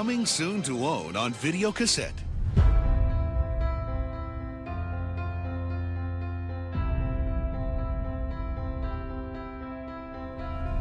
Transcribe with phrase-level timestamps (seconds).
[0.00, 2.14] Coming soon to own on video cassette.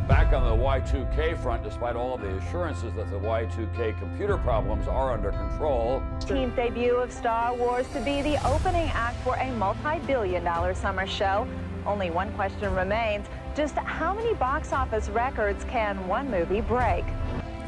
[0.08, 4.88] Back on the Y2K front, despite all of the assurances that the Y2K computer problems
[4.88, 9.52] are under control, Team's debut of Star Wars to be the opening act for a
[9.56, 11.46] multi-billion dollar summer show.
[11.86, 13.28] Only one question remains.
[13.54, 17.04] Just how many box office records can one movie break?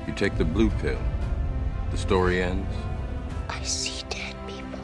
[0.08, 0.98] You take the blue pill,
[1.92, 2.74] the story ends.
[3.50, 4.80] I see dead people.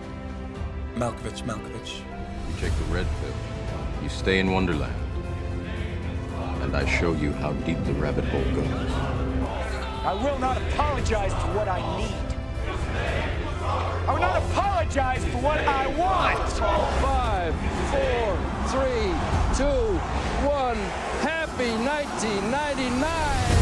[0.95, 2.01] Malkovich, Malkovich.
[2.49, 3.33] You take the red pill,
[4.03, 4.93] you stay in Wonderland.
[6.61, 8.91] And I show you how deep the rabbit hole goes.
[10.03, 12.27] I will not apologize for what I need.
[14.07, 16.49] I will not apologize for what I want.
[17.01, 17.53] Five,
[17.91, 18.37] four,
[18.71, 19.11] three,
[19.55, 19.99] two,
[20.47, 20.77] one.
[21.21, 23.56] Happy 1999.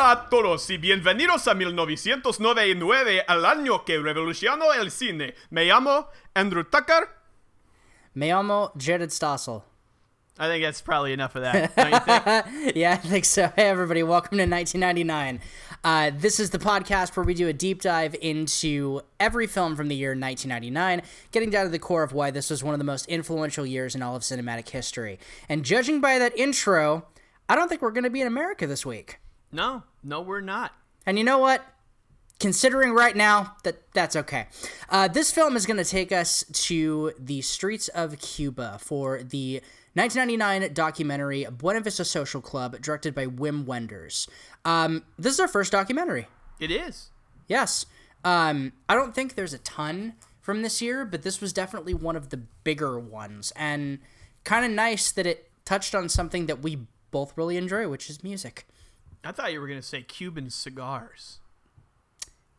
[0.00, 5.34] Hola a todos y bienvenidos a 1999, al año que revolucionó el cine.
[5.50, 7.06] Me llamo Andrew Tucker.
[8.14, 9.62] Me llamo Jared Stossel.
[10.38, 11.76] I think that's probably enough of that.
[11.76, 12.76] Don't you think?
[12.76, 13.52] yeah, I think so.
[13.54, 15.38] Hey, everybody, welcome to 1999.
[15.84, 19.88] Uh, this is the podcast where we do a deep dive into every film from
[19.88, 22.84] the year 1999, getting down to the core of why this was one of the
[22.84, 25.18] most influential years in all of cinematic history.
[25.46, 27.04] And judging by that intro,
[27.50, 29.18] I don't think we're going to be in America this week.
[29.52, 30.72] no, no, we're not.
[31.06, 31.64] And you know what?
[32.38, 34.46] Considering right now that that's okay.
[34.88, 39.60] Uh, this film is going to take us to the streets of Cuba for the
[39.94, 44.28] 1999 documentary Buena Vista Social Club, directed by Wim Wenders.
[44.64, 46.28] Um, this is our first documentary.
[46.58, 47.10] It is.
[47.48, 47.86] Yes.
[48.24, 52.16] Um, I don't think there's a ton from this year, but this was definitely one
[52.16, 53.98] of the bigger ones, and
[54.44, 58.22] kind of nice that it touched on something that we both really enjoy, which is
[58.22, 58.66] music.
[59.24, 61.38] I thought you were going to say Cuban cigars.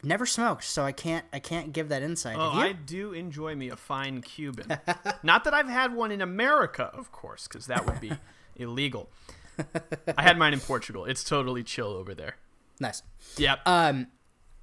[0.03, 2.35] Never smoked, so I can't I can't give that insight.
[2.37, 4.79] Oh, I do enjoy me a fine Cuban.
[5.23, 8.13] Not that I've had one in America, of course, because that would be
[8.55, 9.09] illegal.
[10.17, 11.05] I had mine in Portugal.
[11.05, 12.37] It's totally chill over there.
[12.79, 13.03] Nice.
[13.37, 13.59] Yep.
[13.67, 14.07] Um,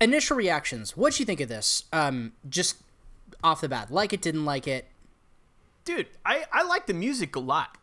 [0.01, 0.97] initial reactions.
[0.97, 1.85] What'd you think of this?
[1.93, 2.79] Um, just
[3.45, 4.87] off the bat, like it, didn't like it.
[5.85, 7.79] Dude, I, I like the music a lot.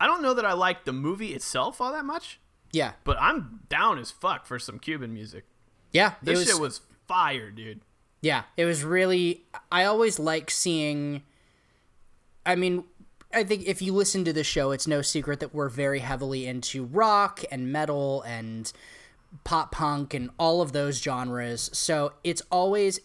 [0.00, 2.40] I don't know that I like the movie itself all that much,
[2.74, 5.44] Yeah, but I'm down as fuck for some Cuban music.
[5.92, 6.14] yeah.
[6.22, 7.80] This was, shit was fire, dude.
[8.20, 8.42] yeah.
[8.56, 9.44] It was really.
[9.70, 11.22] I always like seeing.
[12.44, 12.84] I mean,
[13.32, 16.46] I think if you listen to the show, it's no secret that we're very heavily
[16.46, 18.72] into rock and metal and
[19.44, 21.70] pop punk and all of those genres.
[21.72, 23.00] So it's always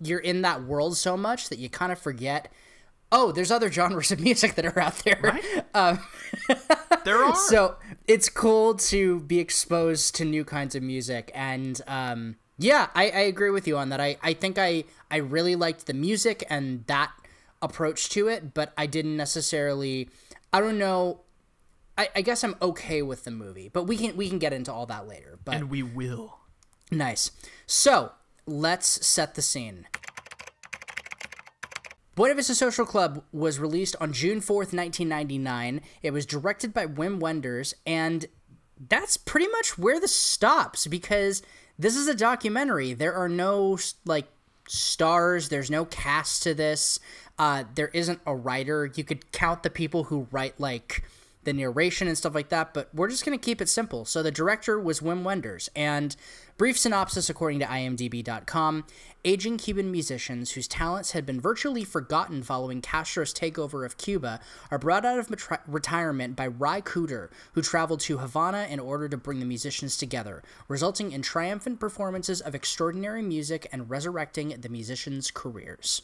[0.00, 2.50] you're in that world so much that you kind of forget.
[3.12, 5.38] Oh, there's other genres of music that are out there.
[5.74, 6.00] Um,
[7.04, 7.36] There are.
[7.36, 7.76] so
[8.08, 13.20] it's cool to be exposed to new kinds of music and um, yeah I, I
[13.20, 16.86] agree with you on that I, I think I, I really liked the music and
[16.86, 17.12] that
[17.60, 20.08] approach to it but i didn't necessarily
[20.52, 21.20] i don't know
[21.98, 24.72] I, I guess i'm okay with the movie but we can we can get into
[24.72, 26.38] all that later but and we will.
[26.90, 27.30] Nice.
[27.66, 28.12] So
[28.46, 29.86] let's set the scene.
[32.14, 35.80] Buena Vista Social Club was released on June 4th, 1999.
[36.02, 38.26] It was directed by Wim Wenders, and
[38.88, 41.42] that's pretty much where this stops because
[41.76, 42.94] this is a documentary.
[42.94, 44.26] There are no, like,
[44.68, 47.00] stars, there's no cast to this.
[47.36, 48.90] Uh, there isn't a writer.
[48.94, 51.02] You could count the people who write, like,
[51.42, 54.04] the narration and stuff like that, but we're just going to keep it simple.
[54.04, 56.14] So the director was Wim Wenders, and
[56.56, 58.84] brief synopsis according to imdb.com,
[59.24, 64.40] aging Cuban musicians whose talents had been virtually forgotten following Castro's takeover of Cuba
[64.70, 69.16] are brought out of retirement by Ry Cooder, who traveled to Havana in order to
[69.16, 75.30] bring the musicians together, resulting in triumphant performances of extraordinary music and resurrecting the musicians'
[75.30, 76.02] careers.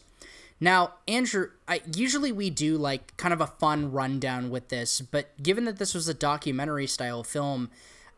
[0.63, 5.31] Now, Andrew, I, usually we do like kind of a fun rundown with this, but
[5.43, 7.71] given that this was a documentary style film,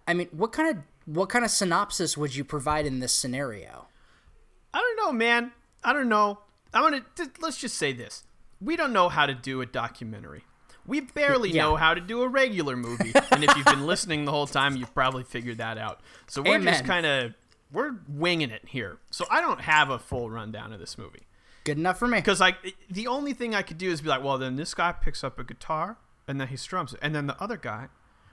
[0.09, 3.87] I mean, what kind of what kind of synopsis would you provide in this scenario?
[4.75, 5.53] I don't know, man.
[5.85, 6.39] I don't know.
[6.75, 7.05] I'm gonna
[7.41, 8.25] let's just say this:
[8.61, 10.45] we don't know how to do a documentary.
[10.87, 11.63] We barely Yeah.
[11.63, 14.75] know how to do a regular movie, and if you've been listening the whole time,
[14.77, 16.01] you've probably figured that out.
[16.27, 17.35] So we're just kind of
[17.71, 18.99] we're winging it here.
[19.11, 21.27] So I don't have a full rundown of this movie
[21.65, 22.19] Good enough for me.
[22.19, 22.57] because like
[22.91, 25.39] the only thing I could do is be like, well, then this guy picks up
[25.39, 25.97] a guitar
[26.29, 27.89] and then he strums it, and then the other guy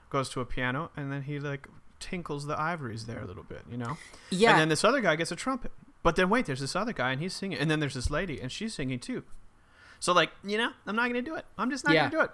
[0.08, 1.68] goes to a piano, and then he like
[2.00, 3.96] tinkles the ivories there a little bit, you know.
[4.30, 4.50] Yeah.
[4.52, 5.70] And then this other guy gets a trumpet.
[6.02, 8.40] But then wait, there's this other guy, and he's singing, and then there's this lady,
[8.40, 9.22] and she's singing too.
[10.02, 11.44] So like, you know, I'm not gonna do it.
[11.58, 12.08] I'm just not Yeah.
[12.08, 12.30] gonna do it.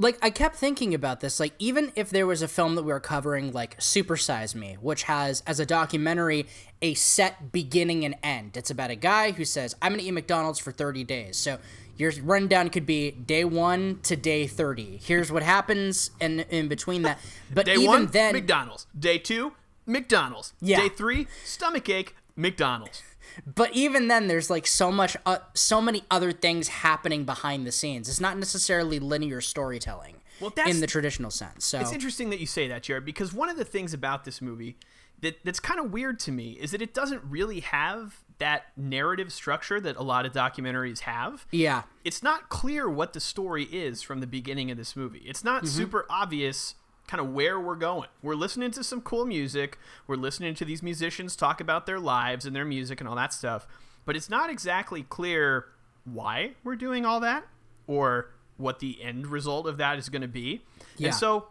[0.00, 1.40] like I kept thinking about this.
[1.40, 4.76] Like even if there was a film that we were covering, like Super Size Me,
[4.80, 6.46] which has as a documentary
[6.80, 8.56] a set beginning and end.
[8.56, 11.58] It's about a guy who says, "I'm gonna eat McDonald's for 30 days." So
[11.98, 14.98] your rundown could be day one to day 30.
[15.02, 17.18] Here's what happens in in between that.
[17.52, 18.86] But Day even one, then, McDonald's.
[18.98, 19.52] Day two,
[19.86, 20.52] McDonald's.
[20.60, 20.80] Yeah.
[20.82, 23.02] Day three, stomach ache, McDonald's.
[23.54, 27.72] but even then, there's like so much, uh, so many other things happening behind the
[27.72, 28.08] scenes.
[28.08, 30.16] It's not necessarily linear storytelling.
[30.40, 31.64] Well, that's- in the traditional sense.
[31.64, 34.40] So It's interesting that you say that, Jared, because one of the things about this
[34.40, 34.76] movie
[35.20, 39.32] that that's kind of weird to me is that it doesn't really have that narrative
[39.32, 41.46] structure that a lot of documentaries have.
[41.50, 45.22] yeah, It's not clear what the story is from the beginning of this movie.
[45.26, 45.76] It's not Mm-hmm.
[45.76, 46.74] super obvious
[47.08, 48.08] kind of where we're going.
[48.22, 49.78] We're listening to some cool music.
[50.06, 53.32] We're listening to these musicians talk about their lives and their music and all that
[53.32, 53.66] stuff.
[54.04, 55.66] But it's not exactly clear
[56.04, 57.46] why we're doing all that
[57.86, 60.62] or what the end result of that is going to be.
[60.96, 61.08] Yeah.
[61.08, 61.48] And so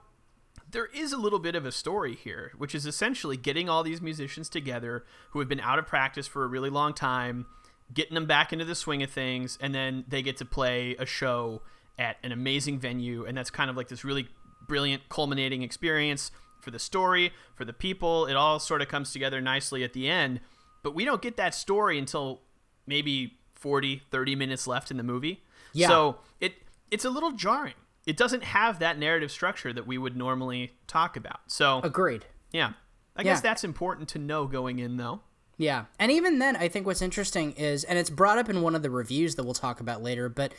[0.69, 4.01] there is a little bit of a story here, which is essentially getting all these
[4.01, 7.45] musicians together who have been out of practice for a really long time,
[7.93, 11.05] getting them back into the swing of things, and then they get to play a
[11.05, 11.61] show
[11.97, 14.27] at an amazing venue, and that's kind of like this really
[14.67, 16.31] brilliant culminating experience
[16.61, 18.25] for the story, for the people.
[18.25, 20.41] It all sort of comes together nicely at the end,
[20.83, 22.41] but we don't get that story until
[22.85, 25.43] maybe 40, 30 minutes left in the movie.
[25.73, 25.87] Yeah.
[25.87, 26.53] So it
[26.91, 27.73] it's a little jarring.
[28.07, 31.41] It doesn't have that narrative structure that we would normally talk about.
[31.47, 32.25] So agreed.
[32.51, 32.71] yeah,
[33.15, 33.41] I guess Yeah.
[33.41, 35.19] that's important to know going in, though.
[35.57, 35.85] Yeah.
[35.99, 38.81] And even then, I think what's interesting is, and it's brought up in one of
[38.81, 40.53] the reviews that we'll talk about later, but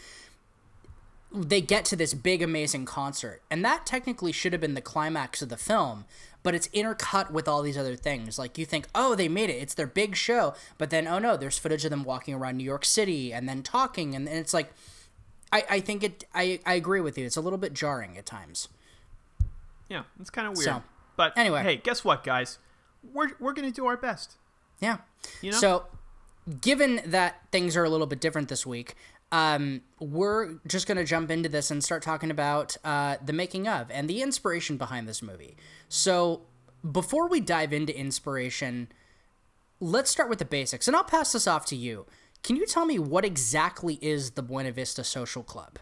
[1.33, 3.43] they get to this big, amazing concert.
[3.51, 6.05] And that technically should have been the climax of the film,
[6.43, 8.39] but it's intercut with all these other things.
[8.39, 9.55] Like you think, oh, they made it.
[9.63, 10.55] It's their big show.
[10.79, 13.63] But then, oh no, there's footage of them walking around New York City and then
[13.63, 14.15] talking.
[14.15, 14.73] And, and it's like,
[15.53, 17.25] I, I think it, I, I agree with you.
[17.25, 18.69] It's a little bit jarring at times.
[19.89, 20.65] Yeah, it's kind of weird.
[20.65, 20.83] So,
[21.17, 21.63] but anyway.
[21.63, 22.59] hey, guess what, guys?
[23.13, 24.37] We're we're gonna do our best.
[24.81, 24.99] Yeah.
[25.41, 25.59] You know?
[25.59, 25.87] So,
[26.61, 28.95] given that things are a little bit different this week,
[29.33, 33.69] um, we're just going to jump into this and start talking about uh, the making
[33.69, 35.57] of and the inspiration behind this movie.
[35.89, 36.43] So,
[36.91, 38.89] before we dive into inspiration,
[39.81, 40.87] let's start with the basics.
[40.87, 42.07] And I'll pass this off to you.
[42.43, 45.79] Can you tell me what exactly is the Buena Vista Social Club?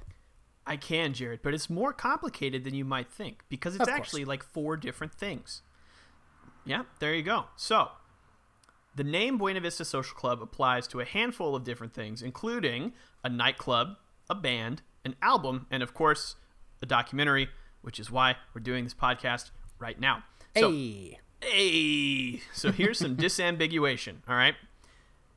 [0.67, 4.43] I can, Jared, but it's more complicated than you might think because it's actually like
[4.43, 5.63] four different things.
[6.65, 7.45] Yeah, there you go.
[7.57, 7.91] So,
[8.97, 13.29] the name Buena Vista Social Club applies to a handful of different things, including a
[13.29, 13.97] nightclub,
[14.29, 16.35] a band, an album, and of course,
[16.83, 17.49] a documentary,
[17.83, 20.25] which is why we're doing this podcast right now.
[20.57, 21.21] So, hey.
[21.43, 24.55] Hey, so here's some disambiguation, all right?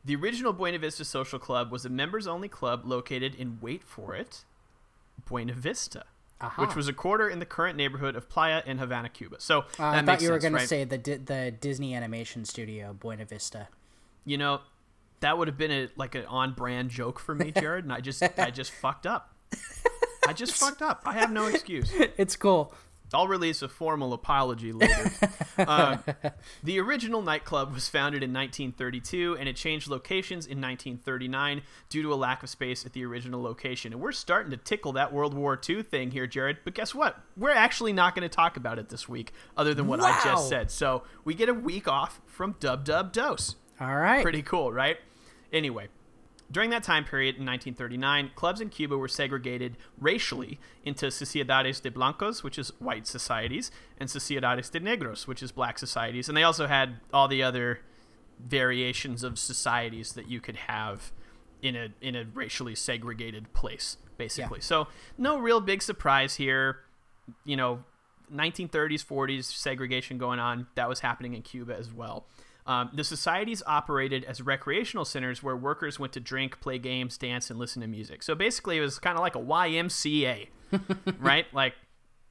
[0.05, 4.15] The original Buena Vista Social Club was a members only club located in, wait for
[4.15, 4.45] it,
[5.25, 6.05] Buena Vista,
[6.39, 6.61] Aha.
[6.65, 9.37] which was a quarter in the current neighborhood of Playa in Havana, Cuba.
[9.39, 10.61] So Uh, I thought you were going right?
[10.61, 13.67] to say the the Disney Animation Studio, Buena Vista.
[14.25, 14.61] you know,
[15.19, 17.99] that would have been a like an on brand joke for me, Jared, and I
[17.99, 19.35] just I just fucked up.
[20.27, 21.01] I just fucked up.
[21.05, 21.91] I have no excuse.
[22.17, 22.73] It's cool.
[23.13, 25.11] I'll release a formal apology later.
[25.57, 25.97] uh,
[26.63, 32.13] the original nightclub was founded in 1932 and it changed locations in 1939 due to
[32.13, 33.93] a lack of space at the original location.
[33.93, 36.57] And we're starting to tickle that World War II thing here, Jared.
[36.63, 37.19] But guess what?
[37.35, 40.49] We're actually not going to talk about it this week, other than what I just
[40.49, 40.71] said.
[40.71, 43.55] So we get a week off from Dub Dub Dose.
[43.79, 44.21] All right.
[44.21, 44.97] Pretty cool, right?
[45.51, 45.87] Anyway,
[46.51, 51.91] during that time period in 1939, clubs in Cuba were segregated racially into Sociedades de
[51.91, 56.27] Blancos, which is white societies, and Sociedades de Negros, which is black societies.
[56.27, 57.81] And they also had all the other
[58.39, 61.11] variations of societies that you could have
[61.61, 64.61] in a in a racially segregated place, basically.
[64.61, 64.87] So
[65.17, 66.77] no real big surprise here.
[67.45, 67.83] You know,
[68.33, 70.67] 1930s, 40s segregation going on.
[70.75, 72.25] That was happening in Cuba as well.
[72.69, 77.49] Um, the societies operated as recreational centers where workers went to drink, play games, dance,
[77.49, 78.21] and listen to music.
[78.21, 80.49] So basically, it was kind of like a YMCA,
[81.19, 81.47] right?
[81.51, 81.73] Like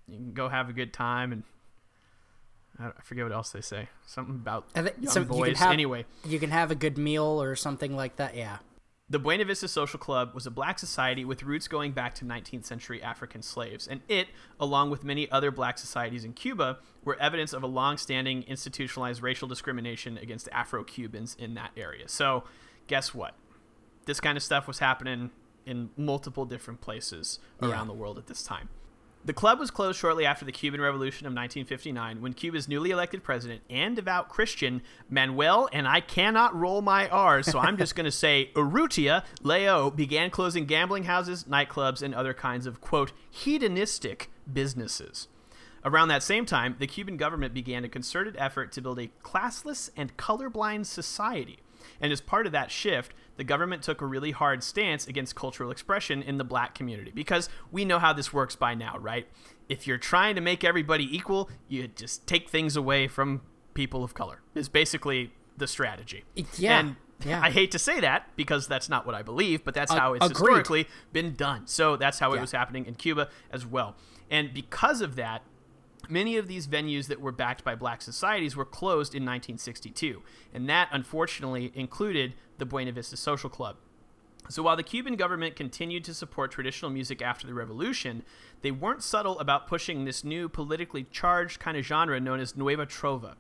[0.06, 1.42] you can go have a good time, and
[2.78, 3.88] I forget what else they say.
[4.06, 5.54] Something about young so boys.
[5.54, 8.36] can have, anyway, you can have a good meal or something like that.
[8.36, 8.58] Yeah.
[9.10, 12.66] The Buena Vista Social Club was a black society with roots going back to 19th
[12.66, 14.28] century African slaves, and it,
[14.60, 19.48] along with many other black societies in Cuba, were evidence of a long-standing institutionalized racial
[19.48, 22.06] discrimination against Afro-Cubans in that area.
[22.08, 22.44] So,
[22.86, 23.34] guess what?
[24.04, 25.30] This kind of stuff was happening
[25.64, 28.68] in multiple different places around the world at this time.
[29.28, 33.22] The club was closed shortly after the Cuban Revolution of 1959 when Cuba's newly elected
[33.22, 34.80] president and devout Christian
[35.10, 39.94] Manuel, and I cannot roll my R's, so I'm just going to say Urrutia Lleó
[39.94, 45.28] began closing gambling houses, nightclubs, and other kinds of, quote, hedonistic businesses.
[45.84, 49.90] Around that same time, the Cuban government began a concerted effort to build a classless
[49.94, 51.58] and colorblind society.
[52.00, 55.70] And as part of that shift, the government took a really hard stance against cultural
[55.70, 59.26] expression in the black community because we know how this works by now, right?
[59.70, 63.40] If you're trying to make everybody equal, you just take things away from
[63.74, 64.42] people of color.
[64.54, 66.24] Is basically the strategy.
[66.56, 66.80] Yeah.
[66.80, 67.40] And yeah.
[67.42, 70.14] I hate to say that because that's not what I believe, but that's Uh, how
[70.14, 70.38] it's agreed.
[70.38, 71.66] historically been done.
[71.66, 72.40] So that's how it Yeah.
[72.42, 73.96] was happening in Cuba as well.
[74.30, 75.42] And because of that,
[76.08, 80.22] many of these venues that were backed by black societies were closed in 1962.
[80.54, 83.76] And that, unfortunately, included the Buena Vista Social Club.
[84.48, 88.22] So while the Cuban government continued to support traditional music after the revolution,
[88.62, 92.86] they weren't subtle about pushing this new politically charged kind of genre known as Nueva
[92.86, 93.34] Trova.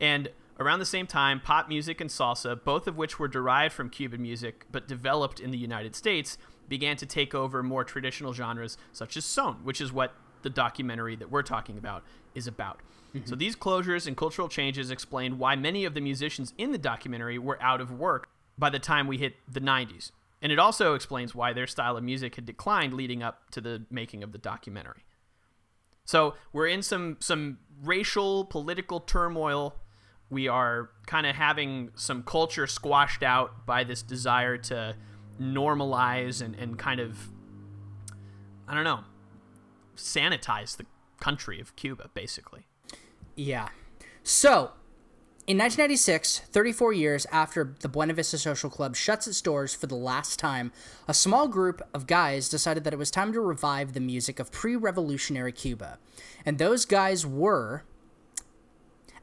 [0.00, 0.28] And
[0.60, 4.22] around the same time, pop music and salsa, both of which were derived from Cuban
[4.22, 6.38] music but developed in the United States,
[6.68, 11.16] began to take over more traditional genres such as son, which is what the documentary
[11.16, 12.78] that we're talking about is about.
[13.14, 13.28] Mm-hmm.
[13.28, 17.38] So these closures and cultural changes explain why many of the musicians in the documentary
[17.38, 18.28] were out of work
[18.62, 20.12] by the time we hit the 90s.
[20.40, 23.86] And it also explains why their style of music had declined leading up to the
[23.90, 25.04] making of the documentary.
[26.04, 29.80] So we're in some some racial political turmoil.
[30.30, 34.94] We are kind of having some culture squashed out by this desire to
[35.40, 37.18] normalize and, and kind of
[38.68, 39.00] I don't know
[39.96, 40.86] sanitize the
[41.18, 42.68] country of Cuba, basically.
[43.34, 43.70] Yeah.
[44.22, 44.70] So,
[45.44, 49.96] in 1996, 34 years after the Buena Vista Social Club shuts its doors for the
[49.96, 50.70] last time,
[51.08, 54.52] a small group of guys decided that it was time to revive the music of
[54.52, 55.98] pre revolutionary Cuba.
[56.46, 57.82] And those guys were.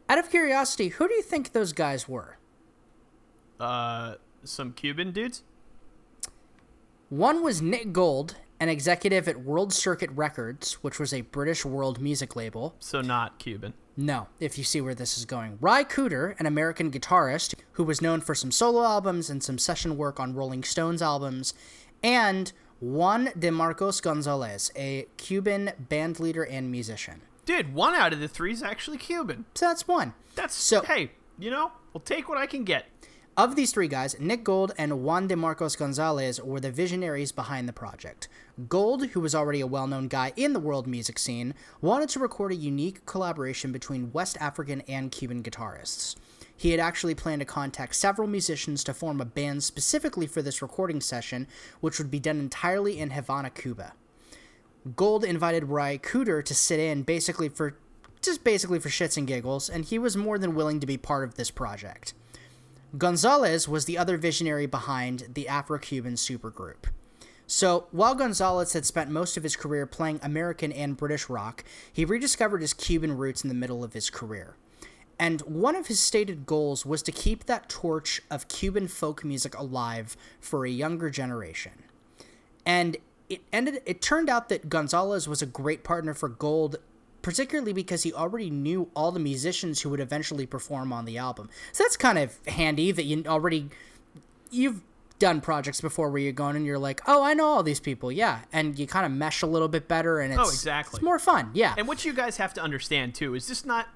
[0.10, 2.38] Out of curiosity, who do you think those guys were?
[3.60, 5.44] Uh, some Cuban dudes?
[7.10, 12.00] One was Nick Gold, an executive at World Circuit Records, which was a British world
[12.02, 12.76] music label.
[12.80, 13.74] So not Cuban.
[13.96, 15.58] No, if you see where this is going.
[15.62, 19.98] Ry Cooder, an American guitarist who was known for some solo albums and some session
[19.98, 21.54] work on Rolling Stones albums,
[22.02, 27.22] and Juan de Marcos Gonzalez, a Cuban band leader and musician.
[27.46, 29.46] Dude, one out of the three is actually Cuban.
[29.56, 30.14] So that's one.
[30.36, 32.86] That's So- hey, you know, we'll take what I can get.
[33.40, 37.70] Of these three guys, Nick Gold and Juan de Marcos Gonzalez were the visionaries behind
[37.70, 38.28] the project.
[38.68, 42.20] Gold, who was already a well known guy in the world music scene, wanted to
[42.20, 46.18] record a unique collaboration between West African and Cuban guitarists.
[46.54, 50.62] He had actually planned to contact several musicians to form a band specifically for this
[50.62, 51.48] recording session,
[51.80, 53.94] which would be done entirely in Havana, Cuba.
[54.98, 57.78] Gold invited Ry Cooder to sit in basically for
[58.22, 61.24] just basically for shits and giggles, and he was more than willing to be part
[61.24, 62.14] of this project.
[62.98, 66.86] Gonzalez was the other visionary behind the Afro Cuban supergroup.
[67.46, 72.06] So, while Gonzalez had spent most of his career playing American and British rock, he
[72.06, 74.56] rediscovered his Cuban roots in the middle of his career.
[75.18, 79.58] And one of his stated goals was to keep that torch of Cuban folk music
[79.58, 81.84] alive for a younger generation.
[82.66, 82.98] And
[83.30, 86.78] it ended it turned out that Gonzalez was a great partner for Gold
[87.22, 91.50] particularly because he already knew all the musicians who would eventually perform on the album.
[91.72, 93.70] So that's kind of handy that you already
[94.52, 94.82] you've
[95.20, 98.12] done projects before where you're going and you're like, "Oh, I know all these people."
[98.12, 100.98] Yeah, and you kind of mesh a little bit better and oh, it's Oh, exactly.
[100.98, 101.52] it's more fun.
[101.54, 101.76] Yeah.
[101.78, 103.88] And what you guys have to understand too is this not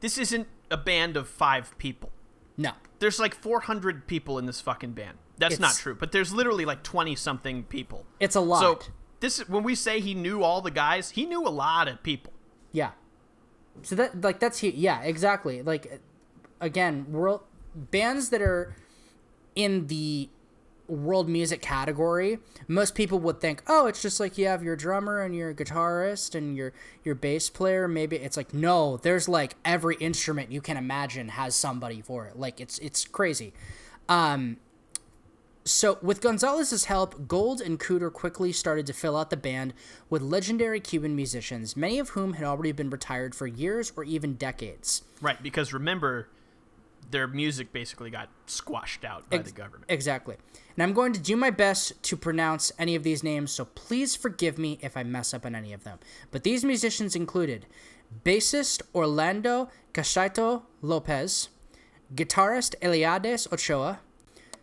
[0.00, 2.10] this isn't a band of 5 people.
[2.56, 2.72] no.
[3.00, 5.18] There's like 400 people in this fucking band.
[5.38, 8.04] That's not true, but there's literally like 20 something people.
[8.18, 8.60] It's a lot.
[8.60, 8.78] So
[9.20, 12.32] this when we say he knew all the guys, he knew a lot of people.
[12.72, 12.90] Yeah.
[13.82, 15.62] So that like that's he yeah, exactly.
[15.62, 16.00] Like
[16.60, 17.42] again, world
[17.74, 18.74] bands that are
[19.54, 20.28] in the
[20.88, 25.20] world music category, most people would think, "Oh, it's just like you have your drummer
[25.20, 26.72] and your guitarist and your
[27.04, 31.54] your bass player." Maybe it's like, "No, there's like every instrument you can imagine has
[31.54, 33.52] somebody for it." Like it's it's crazy.
[34.08, 34.56] Um
[35.68, 39.74] so, with Gonzalez's help, Gold and Cooder quickly started to fill out the band
[40.08, 44.34] with legendary Cuban musicians, many of whom had already been retired for years or even
[44.34, 45.02] decades.
[45.20, 46.28] Right, because remember
[47.10, 49.84] their music basically got squashed out by Ex- the government.
[49.88, 50.36] Exactly.
[50.76, 54.14] And I'm going to do my best to pronounce any of these names, so please
[54.14, 55.98] forgive me if I mess up on any of them.
[56.30, 57.66] But these musicians included
[58.24, 61.48] bassist Orlando Cachaito Lopez,
[62.14, 64.00] guitarist Eliades Ochoa,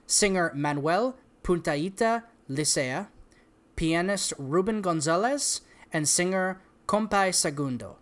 [0.08, 3.08] singer Manuel Puntillita Licea,
[3.76, 7.98] pianist Ruben Gonzalez, and singer Compay Segundo.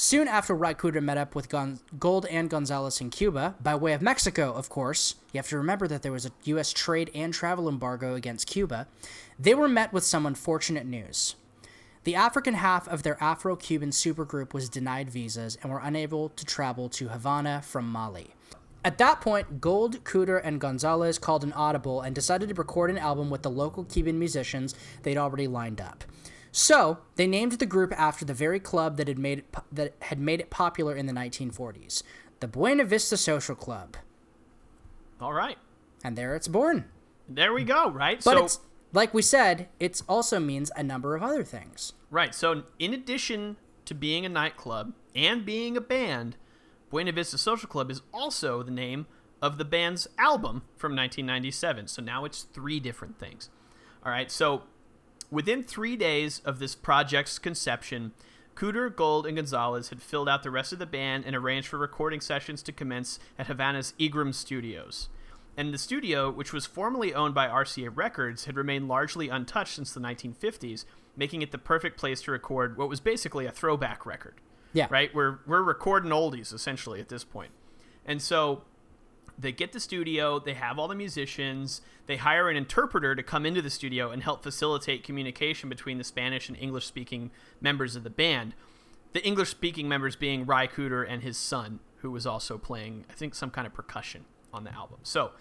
[0.00, 3.94] Soon after Ry Cooder met up with Gon- Gold and Gonzalez in Cuba, by way
[3.94, 6.72] of Mexico, of course, you have to remember that there was a U.S.
[6.72, 8.86] trade and travel embargo against Cuba,
[9.38, 11.34] they were met with some unfortunate news.
[12.04, 16.44] The African half of their Afro Cuban supergroup was denied visas and were unable to
[16.44, 18.34] travel to Havana from Mali.
[18.84, 22.98] At that point, Gold, Cooder, and Gonzalez called an audible and decided to record an
[22.98, 26.04] album with the local Cuban musicians they'd already lined up.
[26.52, 29.94] So they named the group after the very club that had made it po- that
[30.02, 32.02] had made it popular in the 1940s,
[32.40, 33.96] the Buena Vista Social Club,
[35.20, 35.58] All right.
[36.02, 36.86] and there it's born.
[37.28, 38.22] There we go, right?
[38.24, 38.60] But so it's
[38.92, 41.92] like we said, it also means a number of other things.
[42.10, 42.34] Right.
[42.34, 46.36] So, in addition to being a nightclub and being a band,
[46.90, 49.06] Buena Vista Social Club is also the name
[49.40, 51.88] of the band's album from 1997.
[51.88, 53.50] So now it's three different things.
[54.04, 54.30] All right.
[54.30, 54.62] So,
[55.30, 58.12] within three days of this project's conception,
[58.54, 61.78] Cooder, Gold, and Gonzalez had filled out the rest of the band and arranged for
[61.78, 65.08] recording sessions to commence at Havana's EGREM Studios.
[65.56, 69.92] And the studio, which was formerly owned by RCA Records, had remained largely untouched since
[69.92, 70.84] the 1950s,
[71.16, 74.34] making it the perfect place to record what was basically a throwback record.
[74.72, 74.86] Yeah.
[74.90, 75.14] Right?
[75.14, 77.50] We're, we're recording oldies, essentially, at this point.
[78.04, 78.62] And so
[79.38, 83.46] they get the studio, they have all the musicians, they hire an interpreter to come
[83.46, 88.02] into the studio and help facilitate communication between the Spanish and English speaking members of
[88.02, 88.54] the band.
[89.12, 93.12] The English speaking members being Ry Cooder and his son, who was also playing, I
[93.12, 94.98] think, some kind of percussion on the album.
[95.02, 95.32] So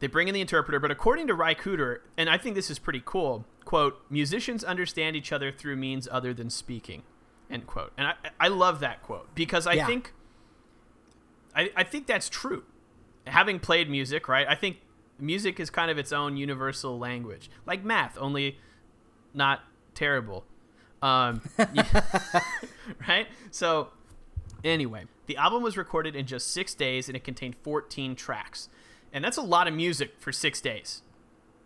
[0.00, 2.78] they bring in the interpreter, but according to Ry Cooder, and I think this is
[2.78, 7.02] pretty cool, quote, musicians understand each other through means other than speaking,
[7.50, 7.92] end quote.
[7.96, 9.86] And I, I love that quote because I Yeah.
[9.86, 10.12] think
[11.54, 12.64] I, I think that's true.
[13.26, 14.46] Having played music, right?
[14.48, 14.78] I think
[15.18, 18.58] music is kind of its own universal language, like math, only
[19.34, 20.44] not terrible.
[21.02, 21.42] Um,
[23.08, 23.26] right?
[23.50, 23.88] So,
[24.64, 28.68] anyway, the album was recorded in just six days and it contained 14 tracks.
[29.12, 31.02] And that's a lot of music for six days.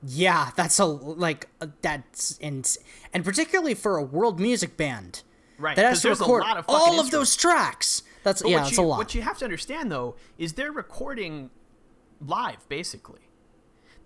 [0.05, 2.69] Yeah, that's a like uh, that's and
[3.13, 5.23] and particularly for a world music band.
[5.63, 8.03] Right, That has to there's a record lot of fucking all of those tracks.
[8.25, 8.99] That's But yeah, what it's you, a lot.
[8.99, 11.51] What you have to understand, though, is they're recording
[12.21, 13.21] live, basically.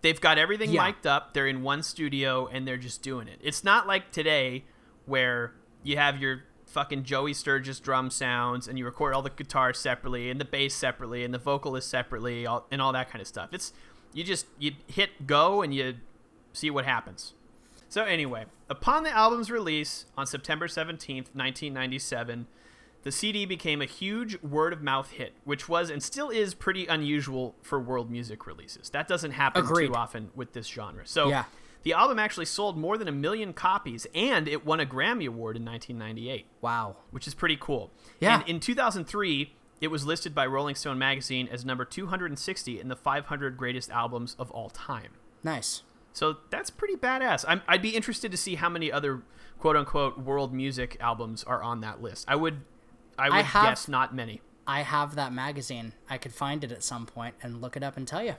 [0.02, 0.84] They've got everything Yeah.
[0.84, 1.32] mic'd up.
[1.32, 3.40] They're in one studio and they're just doing it.
[3.42, 4.64] It's not like today
[5.06, 9.78] where you have your fucking Joey Sturgis drum sounds and you record all the guitars
[9.78, 13.26] separately and the bass separately and the vocalist separately all, and all that kind of
[13.26, 13.48] stuff.
[13.52, 13.72] It's
[14.12, 15.94] you just you hit go and you
[16.52, 17.32] see what happens.
[17.88, 22.46] So anyway, upon the album's release on September 17th, 1997,
[23.02, 26.86] the CD became a huge word of mouth hit, which was and still is pretty
[26.86, 28.90] unusual for world music releases.
[28.90, 29.88] That doesn't happen Agreed.
[29.88, 31.06] too often with this genre.
[31.06, 31.44] So Yeah.
[31.84, 35.56] the album actually sold more than a million copies and it won a Grammy Award
[35.56, 36.96] in 1998 wow.
[37.12, 37.92] which is pretty cool.
[38.18, 38.40] Yeah.
[38.40, 42.96] And in 2003, it was listed by Rolling Stone magazine as number 260 in the
[42.96, 45.12] 500 greatest albums of all time.
[45.44, 45.82] Nice.
[46.16, 47.44] So that's pretty badass.
[47.46, 49.20] I'm, I'd be interested to see how many other
[49.58, 52.24] quote unquote world music albums are on that list.
[52.26, 52.62] I would,
[53.18, 54.40] I would have- guess not many.
[54.66, 55.92] I have that magazine.
[56.08, 58.36] I could find it at some point and look it up and tell you.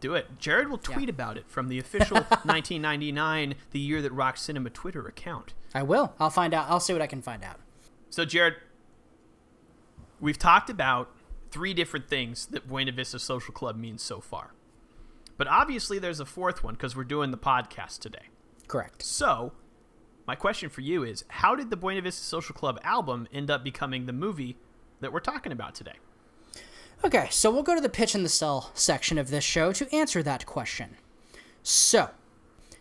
[0.00, 0.38] Do it.
[0.38, 5.06] Jared will tweet about it from the official 1999, the year that rock cinema Twitter
[5.06, 5.52] account.
[5.74, 6.14] I will.
[6.18, 6.70] I'll find out.
[6.70, 7.60] I'll see what I can find out.
[8.08, 8.54] So, Jared,
[10.20, 11.14] we've talked about
[11.50, 14.52] three different things that Buena Vista Social Club means so far.
[15.40, 18.28] But obviously, there's a fourth one because we're doing the podcast today.
[18.68, 19.00] Correct.
[19.02, 19.54] So,
[20.26, 23.64] my question for you is how did the Buena Vista Social Club album end up
[23.64, 24.58] becoming the movie
[25.00, 25.94] that we're talking about today?
[27.02, 29.90] Okay, so we'll go to the pitch and the sell section of this show to
[29.96, 30.98] answer that question.
[31.62, 32.10] So,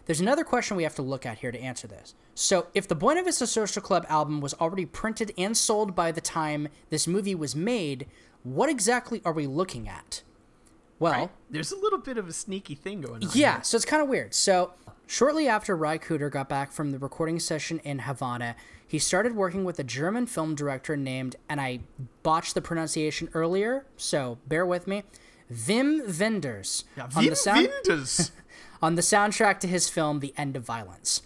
[0.05, 2.13] there's another question we have to look at here to answer this.
[2.35, 6.19] So, if the Buena Vista Social Club album was already printed and sold by the
[6.19, 8.05] time this movie was made,
[8.43, 10.23] what exactly are we looking at?
[10.99, 13.29] Well, There's a little bit of a sneaky thing going on.
[13.33, 13.63] yeah, here.
[13.63, 14.33] so it's kind of weird.
[14.33, 14.73] So,
[15.07, 19.63] shortly after Ry Cooder got back from the recording session in Havana, he started working
[19.63, 21.79] with a German film director named, and I
[22.23, 25.03] botched the pronunciation earlier, so bear with me,
[25.51, 26.83] Wim Wenders.
[26.97, 28.31] Yeah, on the sound- Wenders.
[28.81, 31.21] on the soundtrack to his film The End of Violence.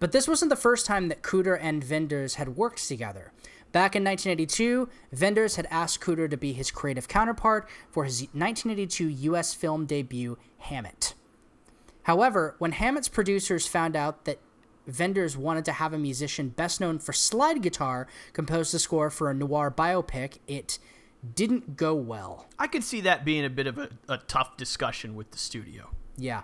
[0.00, 3.32] But this wasn't the first time that Cooder and Wenders had worked together.
[3.72, 4.88] Back in 1982,
[5.20, 10.38] Wenders had asked Cooder to be his creative counterpart for his 1982 US film debut,
[10.58, 11.14] Hammett.
[12.04, 14.40] However, when Hammett's producers found out that
[14.98, 19.30] Wenders wanted to have a musician best known for slide guitar compose the score for
[19.30, 20.78] a noir biopic, it
[21.34, 22.46] didn't go well.
[22.58, 25.90] I could see that being a bit of a, a tough discussion with the studio.
[26.16, 26.42] Yeah.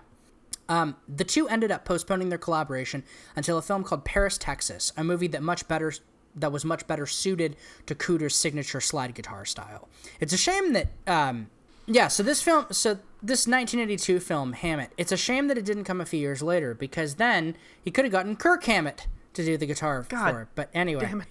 [0.67, 3.03] Um, the two ended up postponing their collaboration
[3.35, 5.91] until a film called Paris, Texas, a movie that much better
[6.35, 9.87] that was much better suited to Cooder's signature slide guitar style.
[10.19, 11.47] It's a shame that, um,
[11.85, 12.07] yeah.
[12.07, 16.01] So this film, so this 1982 film Hammett, it's a shame that it didn't come
[16.01, 19.65] a few years later because then he could have gotten Kirk Hammett to do the
[19.65, 20.47] guitar God for it.
[20.55, 21.29] But anyway, Damn it.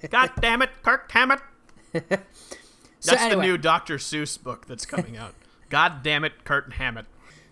[0.10, 1.40] God damn it, Kirk Hammett.
[3.00, 3.42] So That's anyway.
[3.42, 3.98] the new Dr.
[3.98, 5.34] Seuss book that's coming out.
[5.68, 7.06] God damn it, Kurt Hammett.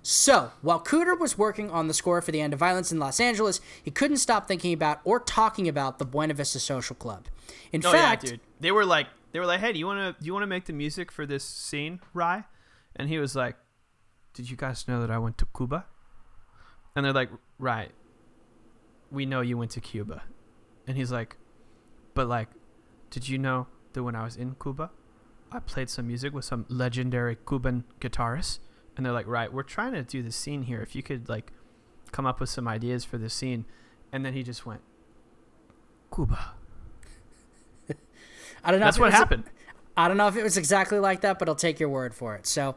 [0.06, 3.18] So, while Cooder was working on the score for The End of Violence in Los
[3.20, 7.24] Angeles, he couldn't stop thinking about or talking about the Buena Vista Social Club.
[7.72, 8.40] In Oh fact, yeah, dude.
[8.60, 10.46] They were like, they were like, hey, do you want to, do you want to
[10.46, 12.44] make the music for this scene, Ry?
[12.94, 13.56] And he was like,
[14.34, 15.86] did you guys know that I went to Cuba?
[16.94, 17.90] And they're like, right.
[19.10, 20.22] We know you went to Cuba.
[20.86, 21.38] And he's like,
[22.12, 22.48] but like,
[23.08, 24.90] did you know that when I was in Cuba,
[25.50, 28.58] I played some music with some legendary Cuban guitarists?
[28.96, 30.80] And they're like, right, we're trying to do this scene here.
[30.80, 31.52] If you could like
[32.14, 33.66] come up with some ideas for this scene.
[34.12, 34.80] And then he just went,
[36.14, 36.52] Cuba.
[38.64, 38.86] I don't know.
[38.86, 39.44] That's what happened.
[39.96, 42.36] I don't know if it was exactly like that, but I'll take your word for
[42.36, 42.46] it.
[42.46, 42.76] So,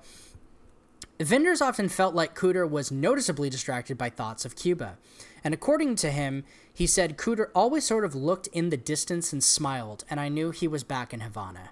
[1.30, 4.98] Wenders often felt like Cooder was noticeably distracted by thoughts of Cuba.
[5.44, 9.44] And according to him, he said Cooder always sort of looked in the distance and
[9.44, 11.70] smiled, and I knew he was back in Havana.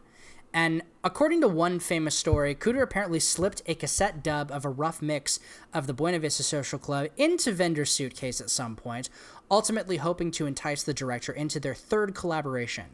[0.56, 5.02] And according to one famous story, Cooder apparently slipped a cassette dub of a rough
[5.02, 5.38] mix
[5.74, 9.10] of the Buena Vista Social Club into Wenders' suitcase at some point,
[9.52, 12.86] ultimately hoping to entice the director into their third collaboration.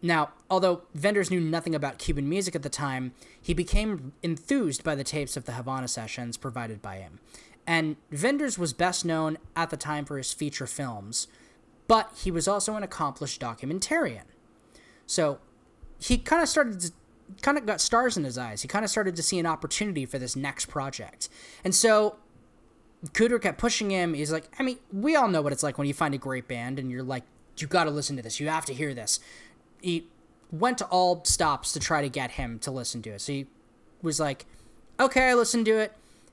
[0.00, 4.94] Now, although Wenders knew nothing about Cuban music at the time, he became enthused by
[4.94, 7.18] the tapes of the Havana sessions provided by him.
[7.66, 11.26] And Wenders was best known at the time for his feature films,
[11.88, 14.22] but he was also an accomplished documentarian.
[15.04, 15.40] So
[16.00, 16.92] he kind of started to
[17.42, 18.62] kind of got stars in his eyes.
[18.62, 21.28] He kind of started to see an opportunity for this next project.
[21.62, 22.16] And so
[23.12, 24.14] Cooder kept pushing him.
[24.14, 26.48] He's like, I mean, we all know what it's like when you find a great
[26.48, 27.24] band and you're like,
[27.56, 28.40] you got to listen to this.
[28.40, 29.20] You have to hear this.
[29.80, 30.06] He
[30.50, 33.20] went to all stops to try to get him to listen to it.
[33.20, 33.46] So he
[34.02, 34.46] was like,
[34.98, 35.92] okay, I listened to it.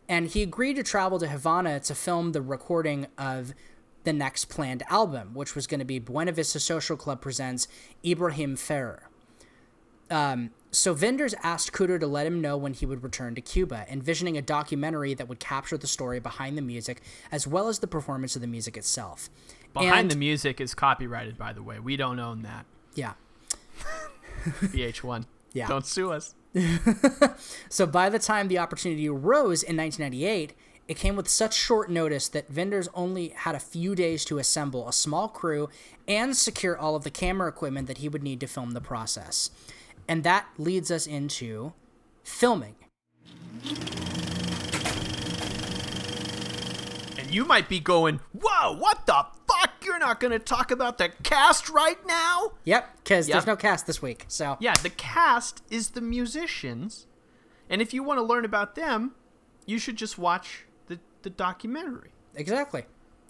[0.10, 3.54] And he agreed to travel to Havana to film the recording of
[4.06, 7.68] the next planned album, which was going to be Buena Vista Social Club presents
[8.06, 9.07] Ibrahim Ferrer.
[10.10, 13.86] Um, so Wenders asked Cooder to let him know when he would return to Cuba,
[13.90, 17.88] envisioning a documentary that would capture the story behind the music as well as the
[17.88, 19.30] performance of the music itself.
[19.74, 21.80] Behind And- the music is copyrighted, by the way.
[21.80, 22.66] We don't own that.
[22.96, 23.14] Yeah.
[24.46, 25.26] VH1.
[25.54, 25.68] Yeah.
[25.68, 26.36] Don't sue us.
[27.70, 30.54] So by the time the opportunity arose in 1998,
[30.88, 34.88] it came with such short notice that Wenders only had a few days to assemble
[34.88, 35.70] a small crew
[36.08, 39.50] and secure all of the camera equipment that he would need to film the process.
[40.08, 41.74] And that leads us into
[42.24, 42.76] filming.
[47.18, 49.72] And you might be going, whoa, what the fuck?
[49.84, 52.54] You're not going to talk about the cast right now?
[52.66, 53.34] Yep, because Yep.
[53.36, 54.26] there's no cast this week.
[54.28, 57.08] So Yeah, the cast is the musicians.
[57.70, 59.14] And if you want to learn about them,
[59.66, 62.12] you should just watch the, the documentary.
[62.36, 62.86] exactly.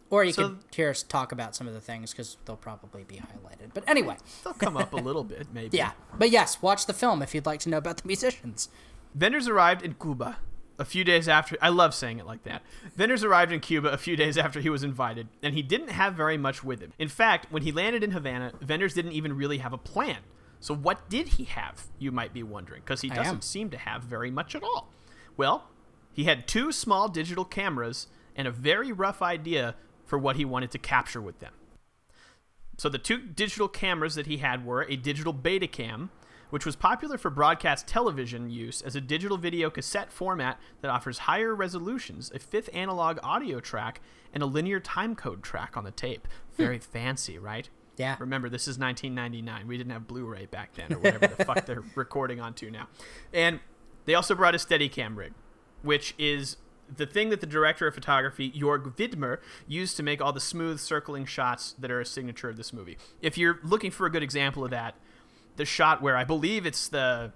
[0.09, 3.03] Or you So- could hear us talk about some of the things because they'll probably
[3.03, 3.71] be highlighted.
[3.73, 5.77] But anyway, They'll come up a little bit, maybe.
[5.77, 5.91] yeah.
[6.17, 8.69] But yes, watch the film if you'd like to know about the musicians.
[9.19, 10.37] Wenders arrived in Cuba
[10.79, 11.57] a few days after.
[11.61, 12.61] I love saying it like that.
[12.97, 16.13] Wenders arrived in Cuba a few days after he was invited, and he didn't have
[16.13, 16.93] very much with him.
[16.99, 20.17] In fact, when he landed in Havana, Wenders didn't even really have a plan.
[20.59, 22.81] So, what did he have, you might be wondering?
[22.83, 24.91] Because he doesn't seem to have very much at all.
[25.35, 25.67] Well,
[26.13, 29.75] he had two small digital cameras and a very rough idea
[30.07, 31.53] for what he wanted to capture with them.
[32.77, 36.09] So the two digital cameras that he had were a digital Betacam,
[36.49, 41.19] which was popular for broadcast television use as a digital video cassette format that offers
[41.19, 43.99] higher resolutions, a fifth analog audio track,
[44.33, 46.27] and a linear timecode track on the tape.
[46.55, 46.83] Very hmm.
[46.83, 47.69] fancy, right?
[47.97, 48.15] Yeah.
[48.19, 49.67] Remember, this is 1999.
[49.67, 52.87] We didn't have Blu-ray back then, or whatever the fuck they're recording onto now.
[53.33, 53.59] And
[54.05, 55.33] they also brought a Steadicam rig,
[55.81, 56.57] which is
[56.95, 60.79] the thing that the director of photography, Jörg Widmer, used to make all the smooth
[60.79, 62.97] circling shots that are a signature of this movie.
[63.21, 64.95] If you're looking for a good example of that,
[65.57, 67.31] the shot where I believe it's the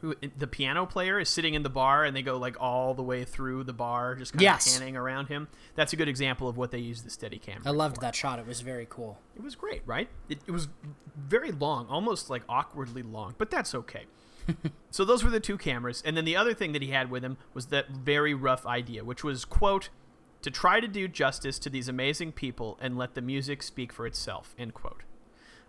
[0.00, 3.02] who the piano player is sitting in the bar and they go like all the
[3.02, 4.74] way through the bar, just kind Yes.
[4.74, 5.46] of panning around him.
[5.74, 7.58] That's a good example of what they use the Steadicam.
[7.66, 8.00] I loved for.
[8.00, 8.38] that shot.
[8.38, 9.18] It was very cool.
[9.36, 10.08] It was great, right?
[10.30, 10.68] It, it was
[11.18, 14.06] very long, almost like awkwardly long, but that's okay.
[14.90, 17.24] so those were the two cameras, and then the other thing that he had with
[17.24, 19.88] him was that very rough idea, which was quote
[20.42, 24.06] to try to do justice to these amazing people and let the music speak for
[24.06, 24.54] itself.
[24.58, 25.02] End quote.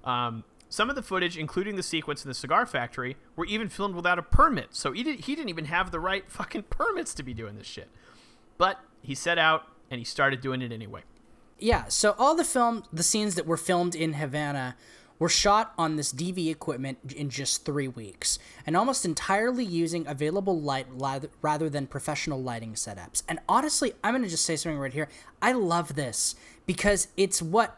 [0.03, 3.95] Um, some of the footage, including the sequence in the cigar factory, were even filmed
[3.95, 7.23] without a permit, so he, did, he didn't even have the right fucking permits to
[7.23, 7.89] be doing this shit.
[8.57, 11.01] But he set out and he started doing it anyway.
[11.59, 14.75] Yeah, so all the film, the scenes that were filmed in Havana
[15.21, 20.59] were shot on this DV equipment in just three weeks, and almost entirely using available
[20.59, 20.87] light
[21.43, 23.21] rather than professional lighting setups.
[23.29, 25.07] And honestly, I'm going to just say something right here.
[25.39, 26.33] I love this
[26.65, 27.77] because it's what,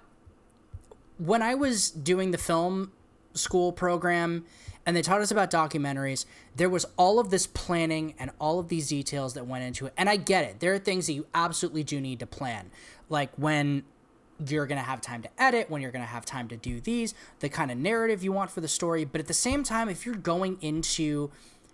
[1.18, 2.94] when I was doing the film
[3.34, 4.46] school program
[4.86, 6.26] and they taught us about documentaries,
[6.56, 9.94] there was all of this planning and all of these details that went into it.
[9.98, 10.62] And I get it.
[10.62, 12.72] There are things that you absolutely do need to plan.
[13.10, 13.84] Like when
[14.52, 16.80] you're going to have time to edit, when you're going to have time to do
[16.80, 19.06] these, the kind of narrative you want for the story.
[19.06, 21.32] But at the same time, if you're going into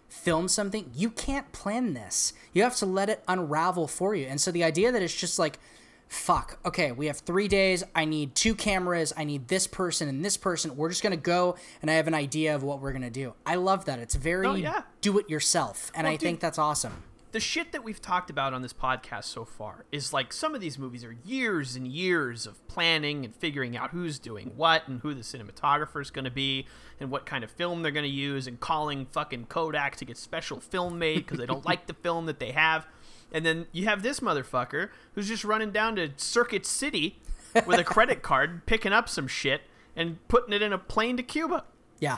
[0.09, 2.33] film something, you can't plan this.
[2.53, 4.27] You have to let it unravel for you.
[4.27, 5.59] And so the idea that it's just like,
[6.07, 7.83] fuck, okay, we have three days.
[7.93, 9.13] I need two cameras.
[9.15, 10.75] I need this person and this person.
[10.75, 13.11] We're just going to go and I have an idea of what we're going to
[13.11, 13.35] do.
[13.45, 13.99] I love that.
[13.99, 14.81] It's very oh, yeah.
[15.01, 15.91] do it yourself.
[15.93, 18.73] And well, I dude, think that's awesome the shit that we've talked about on this
[18.73, 23.23] podcast so far is like some of these movies are years and years of planning
[23.23, 26.65] and figuring out who's doing what and who the cinematographer is going to be
[26.99, 30.17] and what kind of film they're going to use and calling fucking Kodak to get
[30.17, 32.87] special film made because they don't like the film that they have.
[33.31, 37.19] And then you have this motherfucker who's just running down to Circuit City
[37.67, 39.61] with a credit card, picking up some shit
[39.95, 41.63] and putting it in a plane to Cuba.
[41.99, 42.17] Yeah.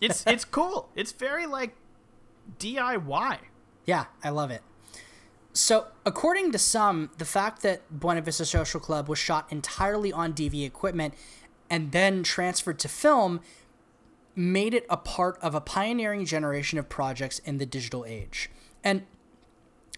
[0.00, 0.90] it's it's cool.
[0.94, 1.74] It's very like
[2.58, 3.38] DIY.
[3.86, 4.62] Yeah, I love it.
[5.52, 10.32] So, according to some, the fact that Buena Vista Social Club was shot entirely on
[10.32, 11.14] DV equipment
[11.68, 13.40] and then transferred to film
[14.34, 18.50] made it a part of a pioneering generation of projects in the digital age.
[18.82, 19.02] And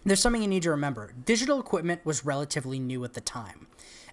[0.03, 3.67] there's something you need to remember digital equipment was relatively new at the time.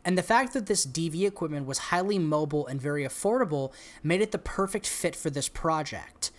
[0.04, 4.32] And the fact that this DV equipment was highly mobile and very affordable made it
[4.32, 6.30] the perfect fit for this project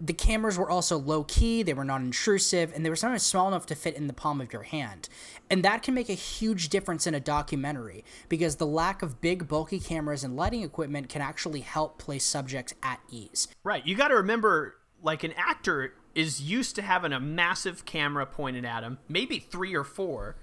[0.00, 3.48] the cameras were also low key, they were non intrusive, and they were sometimes small
[3.48, 5.08] enough to fit in the palm of your hand.
[5.50, 9.48] And that can make a huge difference in a documentary because the lack of big,
[9.48, 13.48] bulky cameras and lighting equipment can actually help place subjects at ease.
[13.64, 13.86] Right.
[13.86, 18.64] You got to remember, like, an actor is used to having a massive camera pointed
[18.64, 20.36] at him, maybe three or four,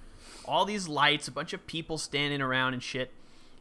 [0.46, 3.12] all these lights, a bunch of people standing around and shit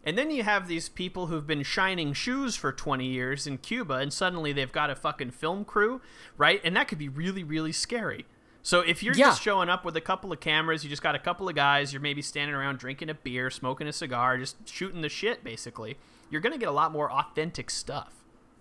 [0.04, 3.94] and then you have these people who've been shining shoes for 20 years in Cuba,
[3.94, 6.00] and suddenly they've got a fucking film crew,
[6.36, 6.60] right?
[6.64, 8.26] And that could be really, really scary.
[8.62, 9.26] So if you're yeah.
[9.26, 11.92] just showing up with a couple of cameras, you just got a couple of guys,
[11.92, 15.98] you're maybe standing around drinking a beer, smoking a cigar, just shooting the shit, basically,
[16.30, 18.12] you're going to get a lot more authentic stuff.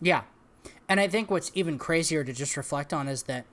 [0.01, 0.23] Yeah.
[0.89, 3.45] And I think what's even crazier to just reflect on is that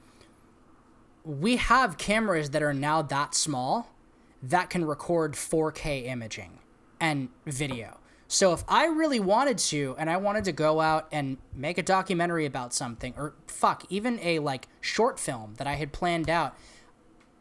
[1.25, 3.95] we have cameras that are now that small
[4.43, 6.59] that can record 4K imaging
[7.01, 7.99] and video.
[8.31, 11.83] So if I really wanted to and I wanted to go out and make a
[11.83, 16.55] documentary about something or fuck, even a like short film that I had planned out,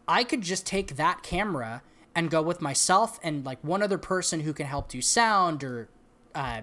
[0.07, 1.81] I could just take that camera
[2.15, 5.89] and go with myself and like one other person who can help do sound or
[6.33, 6.61] uh,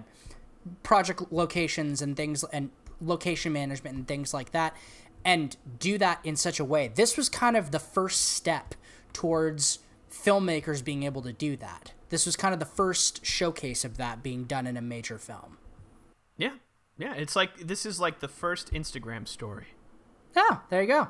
[0.81, 4.75] project locations and things and location management and things like that
[5.23, 6.87] and do that in such a way.
[6.87, 8.75] This was kind of the first step
[9.13, 9.79] towards
[10.11, 11.93] filmmakers being able to do that.
[12.09, 15.57] This was kind of the first showcase of that being done in a major film.
[16.37, 16.53] Yeah.
[16.97, 19.67] Yeah, it's like this is like the first Instagram story.
[20.35, 21.09] Oh, there you go.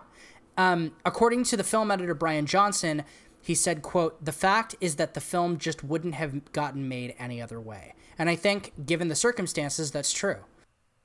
[0.57, 3.03] Um, according to the film editor Brian Johnson,
[3.41, 7.41] he said, quote, the fact is that the film just wouldn't have gotten made any
[7.41, 7.93] other way.
[8.17, 10.37] And I think, given the circumstances, that's true.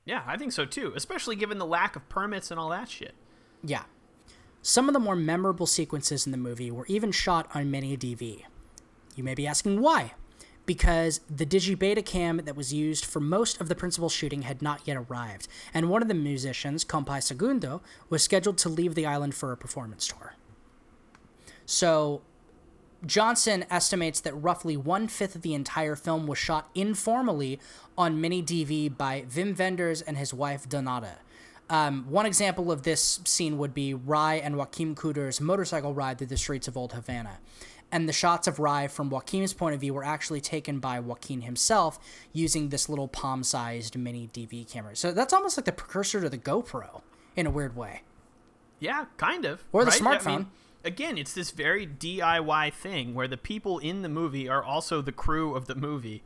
[0.05, 3.13] Yeah, I think so too, especially given the lack of permits and all that shit.
[3.63, 3.83] Yeah.
[4.63, 8.43] Some of the more memorable sequences in the movie were even shot on mini DV.
[9.15, 10.13] You may be asking why.
[10.65, 14.81] Because the Digibeta cam that was used for most of the principal shooting had not
[14.85, 19.33] yet arrived, and one of the musicians, Compay Segundo, was scheduled to leave the island
[19.33, 20.35] for a performance tour.
[21.65, 22.21] So,
[23.05, 27.59] Johnson estimates that roughly one fifth of the entire film was shot informally
[27.97, 31.15] on mini DV by Wim Wenders and his wife Donata.
[31.69, 36.27] Um, one example of this scene would be Ry and Joachim Cooder's motorcycle ride through
[36.27, 37.39] the streets of Old Havana
[37.91, 41.41] and the shots of Ry from Joachim's point of view were actually taken by Joaquin
[41.41, 41.99] himself
[42.33, 44.95] using this little palm-sized mini DV camera.
[44.95, 47.01] So that's almost like the precursor to the GoPro
[47.35, 48.01] in a weird way.
[48.79, 49.63] Yeah, kind of.
[49.71, 50.01] Or the right?
[50.01, 50.27] smartphone.
[50.27, 50.47] I mean,
[50.83, 55.11] again, it's this very DIY thing where the people in the movie are also the
[55.11, 56.23] crew of the movie,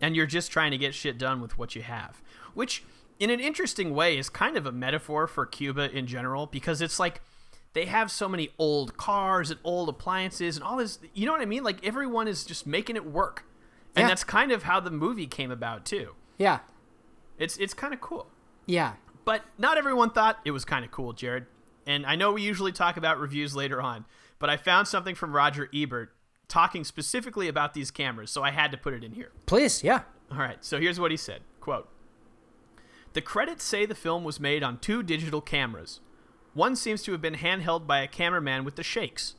[0.00, 2.20] and you're just trying to get shit done with what you have.
[2.52, 2.84] Which,
[3.18, 6.98] in an interesting way, is kind of a metaphor for Cuba in general because it's
[6.98, 7.20] like–
[7.74, 10.98] they have so many old cars and old appliances and all this.
[11.12, 11.62] You know what I mean?
[11.62, 13.44] Like everyone is just making it work,
[13.94, 14.08] and yeah.
[14.08, 16.14] that's kind of how the movie came about too.
[16.38, 16.60] Yeah,
[17.38, 18.28] it's it's kind of cool.
[18.66, 21.46] Yeah, but not everyone thought it was kind of cool, Jared.
[21.86, 24.06] And I know we usually talk about reviews later on,
[24.38, 26.14] but I found something from Roger Ebert
[26.48, 29.32] talking specifically about these cameras, so I had to put it in here.
[29.44, 30.02] Please, yeah.
[30.30, 31.88] All right, so here's what he said quote
[33.12, 36.00] The credits say the film was made on two digital cameras.
[36.54, 39.34] One seems to have been handheld by a cameraman with the shakes.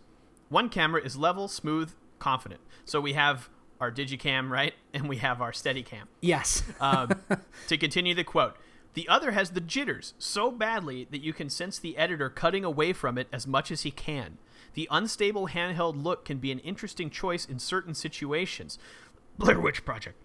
[0.49, 2.62] One camera is level, smooth, confident.
[2.84, 3.49] So we have
[3.80, 4.73] our digicam, right?
[4.93, 6.04] And we have our steadicam.
[6.21, 6.63] Yes.
[6.80, 7.10] um,
[7.67, 8.56] to continue the quote,
[8.93, 12.93] the other has the jitters so badly that you can sense the editor cutting away
[12.93, 14.38] from it as much as he can.
[14.73, 18.80] The unstable handheld look can be an interesting choice in certain situations.
[19.38, 20.17] Blair Witch Project.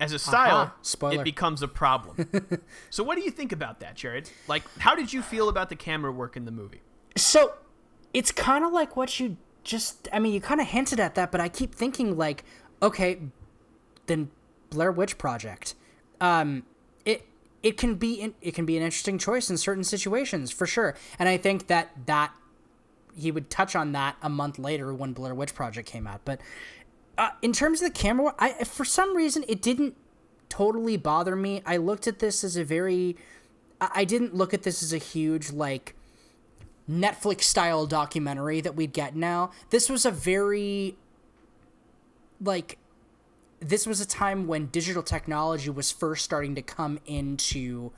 [0.00, 2.28] As a style, it becomes a problem.
[2.90, 4.30] so, what do you think about that, Jared?
[4.48, 6.82] Like, how did you feel about the camera work in the movie?
[7.16, 7.54] So
[8.12, 11.32] it's kind of like what you just, I mean, you kind of hinted at that,
[11.32, 12.44] but I keep thinking, like,
[12.82, 13.18] okay,
[14.06, 14.30] then
[14.70, 15.74] Blair Witch Project.
[16.20, 16.64] Um,
[17.04, 17.26] it,
[17.62, 20.94] it can be in, it can be an interesting choice in certain situations for sure,
[21.18, 22.32] and I think that that
[23.16, 26.20] he would touch on that a month later when Blair Witch Project came out.
[26.24, 26.40] But
[27.18, 29.96] uh, in terms of the camera, I for some reason it didn't
[30.48, 31.62] totally bother me.
[31.66, 33.16] I looked at this as a very,
[33.80, 35.94] I didn't look at this as a huge like
[36.90, 39.50] Netflix style documentary that we'd get now.
[39.70, 40.96] This was a very
[42.40, 42.78] like
[43.60, 47.90] this was a time when digital technology was first starting to come into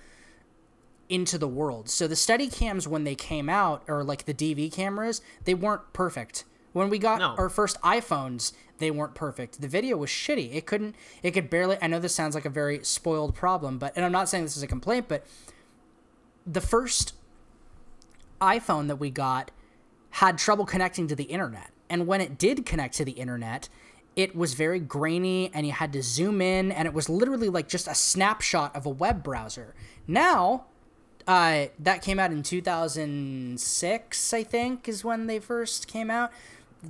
[1.09, 1.89] into the world.
[1.89, 5.93] So the steady cams when they came out or like the DV cameras, they weren't
[5.93, 6.45] perfect.
[6.73, 7.35] When we got No.
[7.39, 9.61] our first iPhones, they weren't perfect.
[9.61, 10.55] The video was shitty.
[10.55, 13.93] It couldn't it could barely I know this sounds like a very spoiled problem, but
[13.97, 15.27] and I'm not saying this is a complaint, but
[16.47, 17.15] the first
[18.41, 19.51] iPhone that we got
[20.11, 21.71] had trouble connecting to the internet.
[21.91, 23.69] And when it did connect to the internet,
[24.17, 27.69] it was very grainy and you had to zoom in and it was literally like
[27.69, 29.75] just a snapshot of a web browser.
[30.07, 30.65] Now,
[31.27, 36.33] uh, that came out in 2006, I think, is when they first came out.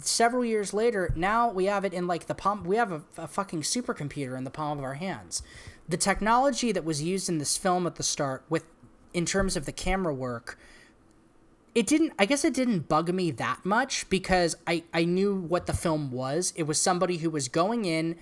[0.01, 2.65] Several years later, now we have it in like the palm.
[2.65, 5.43] We have a, a fucking supercomputer in the palm of our hands.
[5.89, 8.65] The technology that was used in this film at the start, with
[9.15, 10.59] in terms of the camera work,
[11.75, 15.67] it didn't i guess it didn't bug me that much because i i knew what
[15.67, 18.17] the film was it was somebody who was going in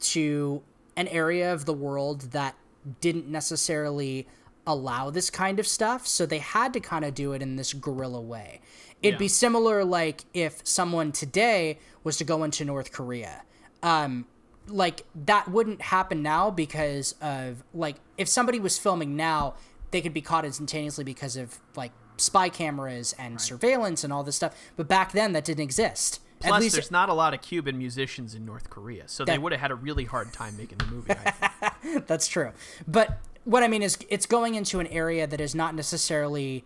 [0.00, 0.62] to
[0.96, 2.54] an area of the world that
[3.02, 4.26] didn't necessarily
[4.66, 7.74] allow this kind of stuff so they had to kind of do it in this
[7.74, 8.60] guerrilla way
[9.02, 9.18] it'd Yeah.
[9.18, 13.42] be similar like if someone today was to go into north korea
[13.82, 14.26] um
[14.68, 19.54] like that wouldn't happen now because of like if somebody was filming now
[19.90, 24.36] they could be caught instantaneously because of like spy cameras and surveillance and all this
[24.36, 27.40] stuff but back then that didn't exist Plus, at least there's not a lot of
[27.40, 30.78] Cuban musicians in North Korea, so they would have had a really hard time making
[30.78, 31.12] the movie.
[31.12, 32.06] I think.
[32.08, 32.50] that's true
[32.88, 36.64] but what i mean is it's going into an area that is not necessarily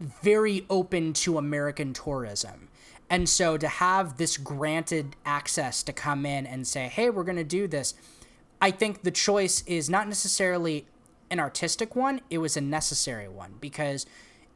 [0.00, 2.68] very open to american tourism.
[3.08, 7.36] And so to have this granted access to come in and say hey we're going
[7.36, 7.94] to do this
[8.60, 10.86] i think the choice is not necessarily
[11.30, 13.54] an artistic one it was a necessary one.
[13.60, 14.06] Because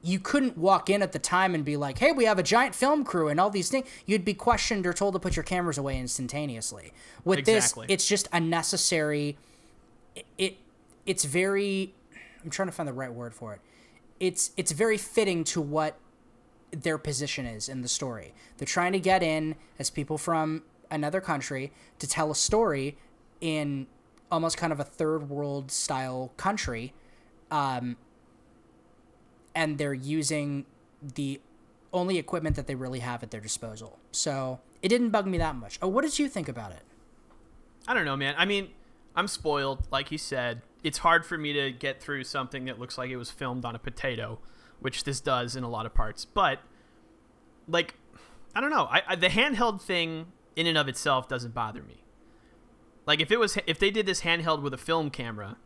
[0.02, 2.74] you couldn't walk in at the time and be like hey we have a giant
[2.74, 5.78] film crew and all these things you'd be questioned or told to put your cameras
[5.78, 6.92] away instantaneously.
[7.24, 7.86] With Exactly.
[7.86, 9.36] this it's just a necessary
[10.16, 10.56] it, it
[11.06, 11.94] it's very
[12.42, 13.60] i'm trying to find the right word for it
[14.20, 15.98] it's it's very fitting to what
[16.70, 21.20] their position is in the story they're trying to get in as people from another
[21.20, 22.96] country to tell a story
[23.40, 23.86] in
[24.30, 26.92] almost kind of a third world style country
[27.50, 27.96] um,
[29.54, 30.64] and they're using
[31.02, 31.40] the
[31.92, 35.56] only equipment that they really have at their disposal so it didn't bug me that
[35.56, 36.82] much oh what did you think about it
[37.86, 38.34] I don't know, man.
[38.38, 38.68] I mean,
[39.16, 40.62] I'm spoiled, like you said.
[40.82, 43.74] It's hard for me to get through something that looks like it was filmed on
[43.74, 44.38] a potato,
[44.80, 46.24] which this does in a lot of parts.
[46.24, 46.60] But,
[47.68, 47.94] like,
[48.54, 48.88] I don't know.
[48.90, 50.26] I, I the handheld thing
[50.56, 52.04] in and of itself doesn't bother me.
[53.06, 55.56] Like, if it was, if they did this handheld with a film camera,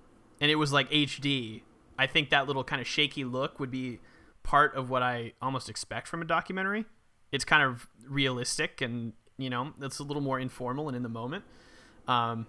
[0.41, 1.62] and it was like HD,
[1.99, 4.01] I think that little kind of shaky look would be
[4.43, 6.85] part of what I almost expect from a documentary.
[7.33, 11.09] It's kind of realistic and you know it's a little more informal and in the
[11.09, 11.45] moment.
[12.07, 12.47] Um,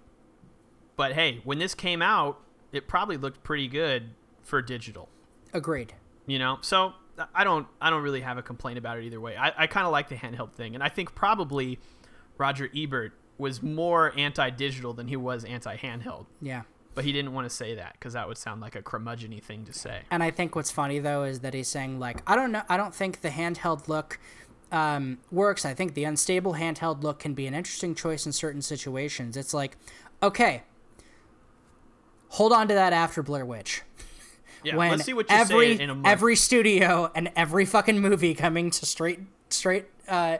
[0.96, 2.40] but hey, when this came out,
[2.76, 4.10] it probably looked pretty good
[4.42, 5.08] for digital.
[5.52, 5.94] agreed
[6.26, 6.92] You know, so
[7.34, 9.36] I don't I don't really have a complaint about it either way.
[9.36, 11.78] I, I kind of like the handheld thing, and I think probably
[12.38, 16.26] Roger Ebert was more anti-digital than he was anti-handheld.
[16.40, 16.62] yeah
[16.94, 19.64] But he didn't want to say that because that would sound like a curmudgeony thing
[19.66, 20.02] to say.
[20.10, 22.76] And I think what's funny though is that he's saying like I don't know I
[22.76, 24.18] don't think the handheld look
[24.72, 25.64] um, works.
[25.64, 29.36] I think the unstable handheld look can be an interesting choice in certain situations.
[29.36, 29.76] It's like,
[30.22, 30.62] okay,
[32.30, 33.82] hold on to that after Blair Witch.
[34.64, 36.06] Yeah, when let's see what you every say in a month.
[36.06, 40.38] every studio and every fucking movie coming to straight straight uh,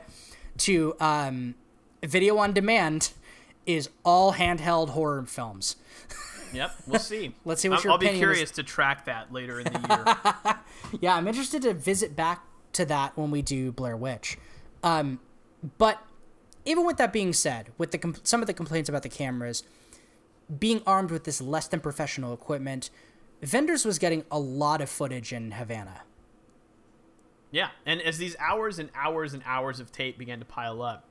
[0.59, 1.55] to um,
[2.03, 3.13] video on demand
[3.67, 5.77] is all handheld horror films.
[6.53, 7.35] Yep, we'll see.
[7.45, 8.57] Let's see what your I'll be curious is.
[8.57, 10.15] to track that later in the
[10.45, 10.57] year.
[11.01, 14.39] Yeah, I'm interested to visit back to that when we do Blair Witch.
[14.85, 15.19] Um,
[15.79, 16.01] but
[16.65, 19.65] even with that being said, with the some of the complaints about the cameras
[20.59, 22.91] being armed with this less than professional equipment,
[23.53, 26.03] Wenders was getting a lot of footage in Havana.
[27.51, 31.09] Yeah, and as these hours and hours and hours of tape began to pile up,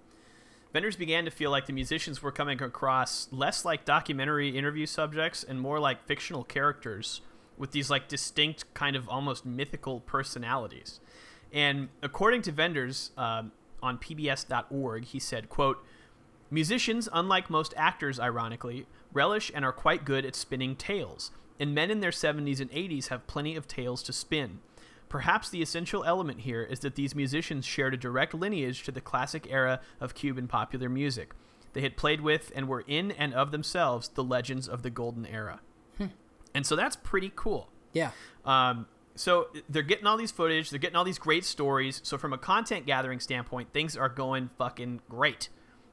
[0.73, 5.43] Wenders began to feel like the musicians were coming across less like documentary interview subjects
[5.43, 7.21] and more like fictional characters
[7.57, 10.99] with these like distinct kind of almost mythical personalities.
[11.53, 15.81] And according to Wenders um, on PBS.org, he said, "quote
[16.51, 18.85] Musicians, unlike most actors, ironically,
[19.15, 23.07] relish and are quite good at spinning tales, and men in their 70s and 80s
[23.07, 24.59] have plenty of tales to spin.
[25.09, 29.01] Perhaps the essential element here is that these musicians shared a direct lineage to the
[29.01, 31.33] classic era of Cuban popular music.
[31.73, 35.25] They had played with and were in and of themselves the legends of the golden
[35.25, 35.61] era.
[36.55, 37.69] And so that's pretty cool.
[37.93, 38.11] Yeah.
[38.45, 41.99] Um, so they're getting all these footage, they're getting all these great stories.
[42.03, 45.49] So from a content gathering standpoint, things are going fucking great.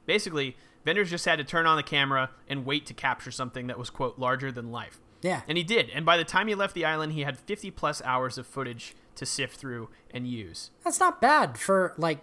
[0.06, 3.78] Basically, Wenders just had to turn on the camera and wait to capture something that
[3.78, 5.00] was quote larger than life.
[5.22, 5.42] Yeah.
[5.48, 5.90] And he did.
[5.90, 8.94] And by the time he left the island, he had 50 plus hours of footage
[9.14, 10.70] to sift through and use.
[10.84, 12.18] That's not bad for like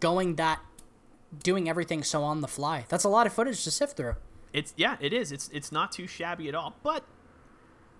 [0.00, 0.60] going that
[1.42, 2.86] doing everything so on the fly.
[2.88, 4.16] That's a lot of footage to sift through.
[4.52, 5.32] It's yeah, it is.
[5.32, 6.76] It's it's not too shabby at all.
[6.82, 7.04] But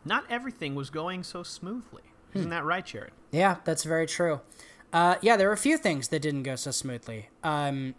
[0.05, 2.03] not everything was going so smoothly.
[2.33, 3.13] Isn't that right, Jared?
[3.31, 4.41] Yeah, that's very true.
[4.93, 7.29] Uh, yeah, there were a few things that didn't go so smoothly.
[7.43, 7.95] Um,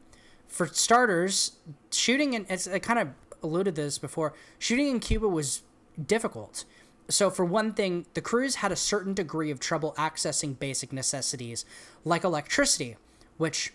[0.55, 1.51] for starters,
[1.91, 3.09] shooting in it's, I kind of
[3.43, 4.33] alluded to this before.
[4.57, 5.63] Shooting in Cuba was
[6.01, 6.63] difficult.
[7.09, 11.65] So for one thing, the crews had a certain degree of trouble accessing basic necessities
[12.05, 12.95] like electricity,
[13.35, 13.73] which,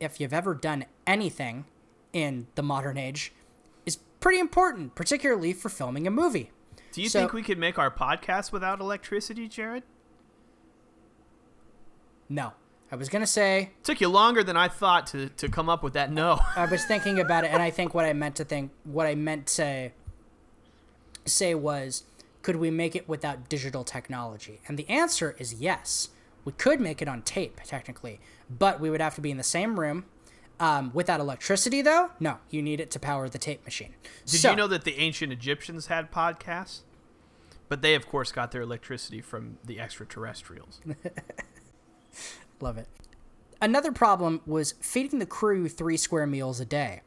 [0.00, 1.64] if you've ever done anything
[2.12, 3.32] in the modern age,
[3.86, 6.50] is pretty important, particularly for filming a movie.
[6.92, 9.82] Do you So- think we could make our podcast without electricity, Jared?
[12.28, 12.52] No,
[12.90, 15.92] I was gonna say took you longer than I thought to, to come up with
[15.92, 16.40] that no.
[16.56, 19.14] I was thinking about it, and I think what I meant to think, what I
[19.14, 19.90] meant to
[21.26, 22.04] say was,
[22.42, 24.60] could we make it without digital technology?
[24.68, 26.08] And the answer is yes.
[26.44, 29.42] We could make it on tape, technically, but we would have to be in the
[29.42, 30.06] same room.
[30.60, 33.94] Um, without electricity, though, no, you need it to power the tape machine.
[34.26, 36.80] Did So- you know that the ancient Egyptians had podcasts?
[37.68, 40.80] But they, of course, got their electricity from the extraterrestrials.
[42.60, 42.88] Love it.
[43.60, 47.00] Another problem was feeding the crew three square meals a day.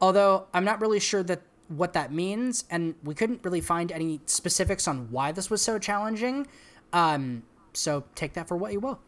[0.00, 4.20] Although I'm not really sure that what that means, and we couldn't really find any
[4.26, 6.46] specifics on why this was so challenging.
[6.92, 7.42] Um,
[7.72, 9.00] so take that for what you will.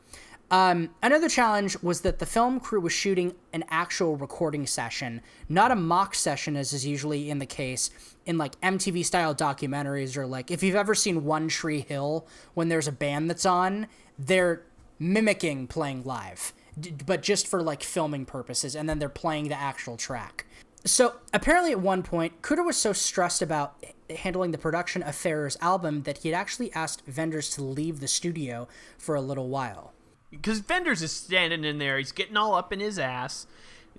[0.51, 5.71] Um, another challenge was that the film crew was shooting an actual recording session, not
[5.71, 7.91] a mock session, as is usually in the case
[8.27, 12.69] in like MTV style documentaries or like if you've ever seen One Tree Hill when
[12.69, 13.87] there's a band that's on,
[14.19, 14.65] they're
[15.01, 19.59] mimicking playing live, d- but just for like filming purposes, and then they're playing the
[19.59, 20.47] actual track.
[20.85, 23.85] So apparently, at one point, Cooder was so stressed about
[24.19, 28.09] handling the production of Ferrer's album that he had actually asked Wenders to leave the
[28.09, 29.93] studio for a little while.
[30.31, 33.47] Because Wenders is standing in there, he's getting all up in his ass.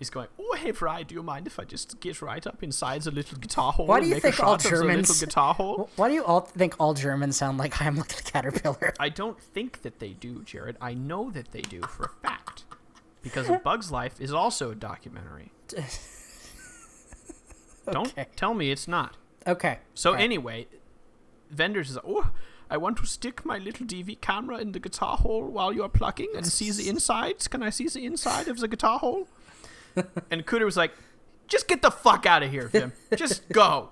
[0.02, 3.04] He's going, "Oh, hey, Ry, do you mind if I just get right up inside
[3.04, 5.10] the little guitar hole Why do you think all shot of the Germans?
[5.10, 8.96] little guitar hole?" Why do you all think all Germans sound like Heimlich the Caterpillar?
[9.00, 10.76] I don't think that they do, Jared.
[10.82, 12.64] I know that they do for a fact.
[13.22, 15.52] Because Bug's Life is also a documentary.
[17.92, 19.18] Don't tell me it's not.
[19.46, 19.78] Okay.
[19.94, 20.24] So Right.
[20.24, 20.68] anyway,
[21.56, 22.32] Wenders is oh,
[22.72, 26.30] I want to stick my little DV camera in the guitar hole while you're plucking
[26.36, 27.48] and see the insides.
[27.48, 29.28] Can I see the inside of the guitar hole?
[30.32, 30.92] and Cooder was like,
[31.48, 32.94] just get the fuck out of here, Wim.
[33.16, 33.90] Just go.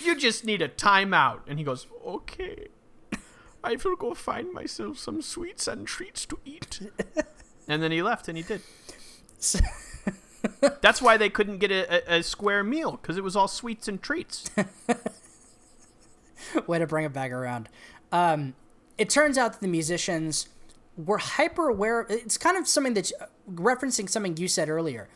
[0.00, 1.40] You just need a timeout.
[1.46, 2.68] And he goes, okay.
[3.64, 6.80] I will go find myself some sweets and treats to eat.
[7.68, 8.60] and then he left, and he did.
[10.80, 13.86] That's why they couldn't get a, a, a square meal because it was all sweets
[13.86, 14.50] and treats.
[16.66, 17.68] Way to bring it back around.
[18.10, 18.54] Um,
[18.98, 20.48] it turns out that the musicians
[20.96, 22.06] were hyper aware.
[22.08, 23.12] It's kind of something that,
[23.50, 25.08] referencing something you said earlier.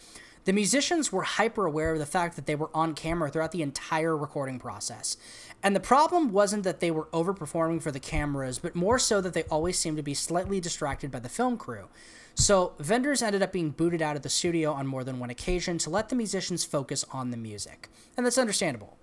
[0.45, 3.63] The musicians were hyper aware of the fact that they were on camera throughout the
[3.63, 5.17] entire recording process.
[5.61, 9.33] And the problem wasn't that they were overperforming for the cameras, but more so that
[9.33, 11.89] they always seemed to be slightly distracted by the film crew.
[12.37, 15.79] So, Wenders ended up being booted out of the studio on more than one occasion
[15.79, 17.89] to let the musicians focus on the music.
[18.17, 18.96] And that's understandable.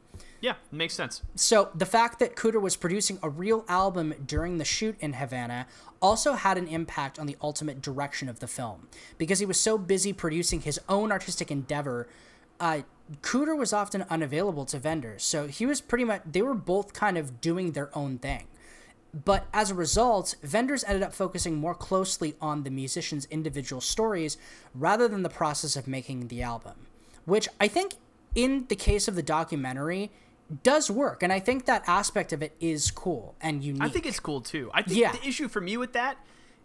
[0.44, 1.22] Yeah, makes sense.
[1.36, 5.68] So the fact that Cooder was producing a real album during the shoot in Havana
[6.02, 9.78] also had an impact on the ultimate direction of the film because he was so
[9.78, 12.10] busy producing his own artistic endeavor.
[12.60, 12.82] Uh,
[13.22, 17.18] Cooder was often unavailable to Wenders, so he was pretty much they were both kind
[17.18, 18.48] of doing their own thing.
[19.14, 24.38] But as a result, Wenders ended up focusing more closely on the musicians' individual stories
[24.76, 26.88] rather than the process of making the album,
[27.24, 27.94] which I think
[28.36, 30.12] in the case of the documentary
[30.64, 33.82] does work and I think that aspect of it is cool and unique.
[33.82, 34.70] I think it's cool too.
[34.74, 35.12] I think Yeah.
[35.12, 36.18] the issue for me with that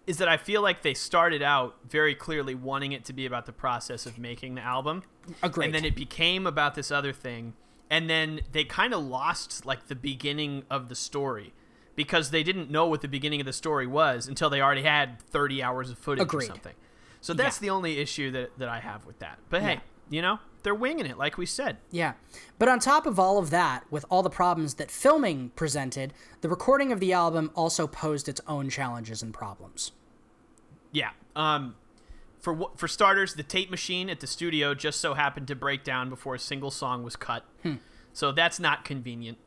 [0.06, 3.46] is that I feel like they started out very clearly wanting it to be about
[3.46, 5.02] the process of making the album.
[5.42, 5.66] Agreed.
[5.66, 7.52] And then it became about this other thing.
[7.90, 11.52] And then they kind of lost like the beginning of the story
[11.94, 15.20] because they didn't know what the beginning of the story was until they already had
[15.20, 16.44] 30 hours of footage Agreed.
[16.44, 16.74] or something.
[17.20, 17.60] So that's Yeah.
[17.66, 19.38] the only issue that, that I have with that.
[19.50, 19.80] But hey, Yeah.
[20.10, 21.78] You know, they're winging it like we said.
[21.90, 22.14] Yeah.
[22.58, 26.48] But on top of all of that, with all the problems that filming presented, the
[26.48, 29.92] recording of the album also posed its own challenges and problems.
[30.92, 31.10] Yeah.
[31.36, 31.76] Um,
[32.40, 36.08] for for starters, the tape machine at the studio just so happened to break down
[36.08, 37.44] before a single song was cut,
[38.12, 39.38] so that's not convenient.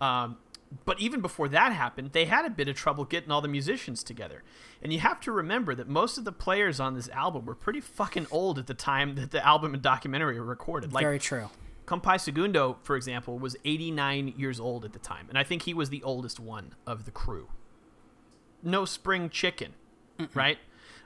[0.00, 0.38] Um,
[0.84, 4.02] but even before that happened, they had a bit of trouble getting all the musicians
[4.02, 4.42] together.
[4.82, 7.80] And you have to remember that most of the players on this album were pretty
[7.80, 10.92] fucking old at the time that the album and documentary were recorded.
[10.92, 11.48] Like Very true.
[11.86, 15.74] Compay Segundo, for example, was 89 years old at the time, and I think he
[15.74, 17.48] was the oldest one of the crew.
[18.62, 19.74] No spring chicken,
[20.34, 20.58] right?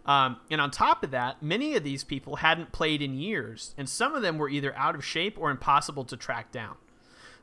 [0.05, 3.89] Um, and on top of that, many of these people hadn't played in years, and
[3.89, 6.77] some of them were either out of shape or impossible to track down.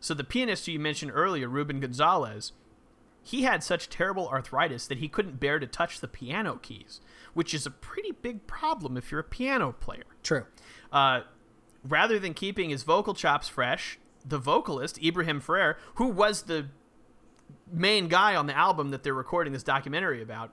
[0.03, 2.51] So the pianist who you mentioned earlier, Ruben Gonzalez,
[3.23, 6.99] he had such terrible arthritis that he couldn't bear to touch the piano keys,
[7.33, 10.03] which is a pretty big problem if you're a piano player.
[10.21, 10.43] True.
[10.91, 11.21] Uh,
[11.87, 16.67] rather than keeping his vocal chops fresh, the vocalist, Ibrahim Ferrer, who was the
[17.71, 20.51] main guy on the album that they're recording this documentary about,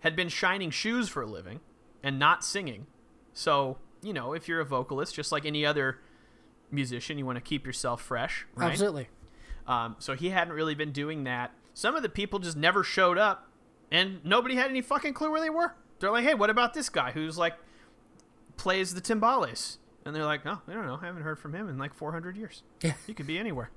[0.00, 1.60] had been shining shoes for a living
[2.02, 2.88] and not singing.
[3.34, 6.00] So, you know, if you're a vocalist, just like any other
[6.70, 8.70] musician, you want to keep yourself fresh, right?
[8.72, 9.08] Absolutely.
[9.66, 11.52] Um, so he hadn't really been doing that.
[11.74, 13.48] Some of the people just never showed up,
[13.90, 15.74] and nobody had any fucking clue where they were.
[16.00, 17.54] They're like, "Hey, what about this guy who's like
[18.56, 20.98] plays the timbales?" And they're like, "Oh, I don't know.
[21.00, 22.62] I haven't heard from him in like 400 years.
[22.82, 22.94] Yeah.
[23.06, 23.70] he could be anywhere."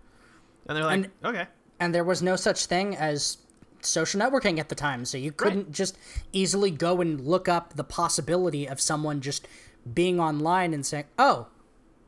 [0.68, 1.48] And they're like, And- "Okay."
[1.80, 3.40] And there was no such thing as
[3.82, 5.98] social networking at the time, so you couldn't just
[6.32, 9.48] easily go and look up the possibility of someone just
[9.94, 11.48] being online and saying, "Oh,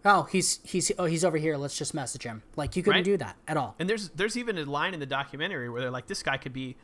[0.05, 1.57] oh, he's he's oh he's over here.
[1.57, 3.03] Let's just message him." Like you couldn't Right.
[3.05, 3.75] do that at all.
[3.79, 6.53] And there's there's even a line in the documentary where they're like, "This guy could
[6.53, 6.77] be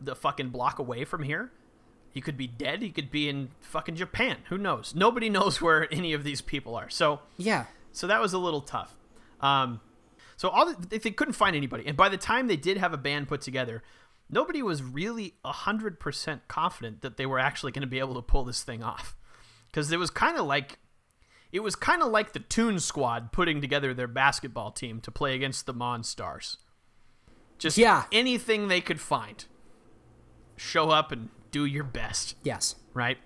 [0.00, 1.52] the fucking block away from here.
[2.12, 2.82] He could be dead.
[2.82, 4.38] He could be in fucking Japan.
[4.48, 4.94] Who knows?
[4.94, 7.66] Nobody knows where any of these people are." So Yeah.
[7.92, 8.94] So that was a little tough.
[9.40, 9.80] Um,
[10.36, 12.92] so all the, they, they couldn't find anybody, and by the time they did have
[12.92, 13.82] a band put together,
[14.28, 18.22] nobody was really hundred percent confident that they were actually going to be able to
[18.22, 19.16] pull this thing off,
[19.66, 20.78] because it was kind of like
[21.52, 25.34] it was kind of like the Toon Squad putting together their basketball team to play
[25.34, 26.56] against the Monstars.
[27.58, 28.04] Just Yeah.
[28.12, 29.44] anything they could find.
[30.56, 32.76] Show up and do your best Yes.
[32.94, 33.18] right?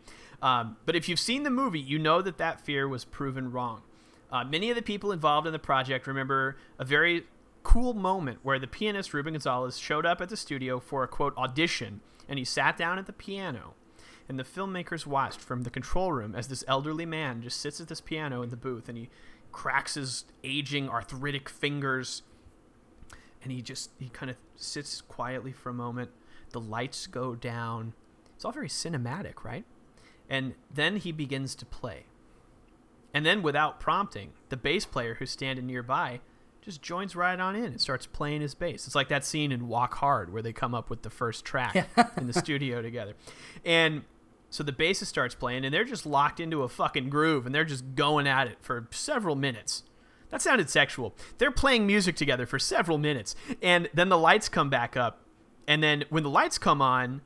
[0.43, 3.83] Um, but if you've seen the movie, you know that that fear was proven wrong.
[4.31, 7.27] Uh, many of the people involved in the project remember a very
[7.63, 11.37] cool moment where the pianist Ruben Gonzalez showed up at the studio for a quote
[11.37, 13.75] audition, and he sat down at the piano.
[14.29, 17.89] And the filmmakers watched from the control room as this elderly man just sits at
[17.89, 19.11] this piano in the booth and he
[19.53, 22.23] cracks his aging arthritic fingers.
[23.43, 26.11] And he just he kind of sits quietly for a moment.
[26.51, 27.93] The lights go down.
[28.35, 29.65] It's all very cinematic right?
[30.29, 32.07] And then he begins to play.
[33.13, 36.21] And then without prompting the bass player who's standing nearby
[36.65, 38.87] just joins right on in and starts playing his bass.
[38.87, 41.89] It's like that scene in walk hard where they come up with the first track
[42.17, 43.13] in the studio together.
[43.67, 44.03] And
[44.55, 47.65] so the bassist starts playing and they're just locked into a fucking groove and they're
[47.65, 49.83] just going at it for several minutes
[50.31, 51.15] that sounded sexual.
[51.39, 55.21] They're playing music together for several minutes, and then the lights come back up.
[55.69, 57.21] And then when the lights come on,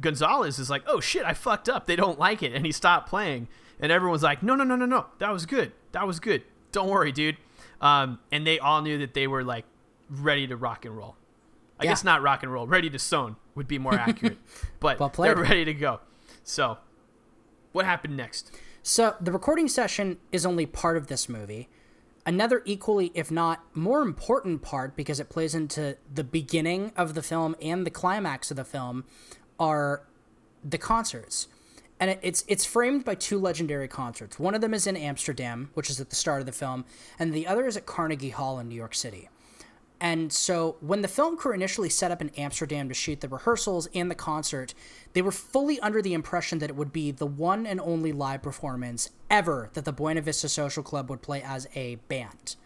[0.00, 1.86] Gonzalez is like, "Oh shit, I fucked up.
[1.86, 3.48] They don't like it," and he stopped playing.
[3.80, 5.06] And everyone's like, "No, no, no, no, no.
[5.18, 5.72] That was good.
[5.92, 6.42] That was good.
[6.70, 7.36] Don't worry, dude."
[7.80, 9.64] Um, and they all knew that they were like
[10.08, 11.16] ready to rock and roll.
[11.80, 11.90] I Yeah.
[11.90, 12.66] guess not rock and roll.
[12.68, 14.38] Ready to son would be more accurate,
[14.78, 16.00] but Well they're ready to go.
[16.44, 16.78] So,
[17.72, 18.50] what happened next?
[18.82, 21.68] So the recording session is only part of this movie.
[22.26, 27.22] Another equally, if not more important part, because it plays into the beginning of the
[27.22, 29.04] film and the climax of the film,
[29.58, 30.02] are
[30.64, 31.48] the concerts.
[32.00, 34.38] And it's it's framed by two legendary concerts.
[34.38, 36.84] One of them is in Amsterdam, which is at the start of the film,
[37.18, 39.28] and the other is at Carnegie Hall in New York City.
[40.02, 43.88] And so when the film crew initially set up in Amsterdam to shoot the rehearsals
[43.94, 44.74] and the concert,
[45.12, 48.42] they were fully under the impression that it would be the one and only live
[48.42, 52.56] performance ever that the Buena Vista Social Club would play as a band.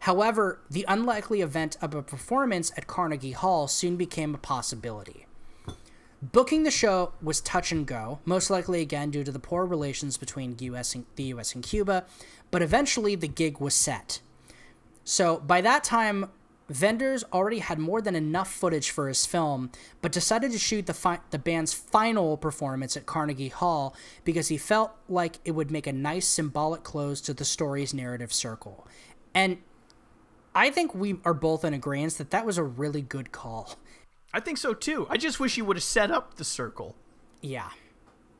[0.00, 5.26] However, the unlikely event of a performance at Carnegie Hall soon became a possibility.
[6.20, 10.16] Booking the show was touch and go, most likely again due to the poor relations
[10.16, 12.04] between US and, the US and Cuba,
[12.50, 14.20] but eventually the gig was set.
[15.04, 16.30] So by that time,
[16.80, 20.94] Wenders already had more than enough footage for his film, but decided to shoot the
[20.94, 23.94] fi- the band's final performance at Carnegie Hall
[24.24, 28.32] because he felt like it would make a nice symbolic close to the story's narrative
[28.32, 28.86] circle.
[29.34, 29.58] And
[30.54, 33.76] I think we are both in agreement that that was a really good call.
[34.32, 35.06] I think so too.
[35.10, 36.96] I just wish he would have set up the circle.
[37.42, 37.70] Yeah.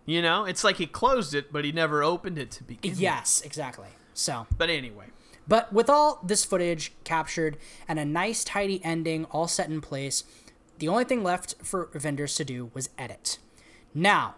[0.07, 2.95] You know, it's like he closed it, but he never opened it to begin.
[2.97, 3.89] Yes, exactly.
[4.15, 5.07] So, but anyway.
[5.47, 10.25] But with all this footage captured and a nice, tidy ending all set in place,
[10.79, 13.39] the only thing left for Wenders to do was edit.
[13.95, 14.37] Now,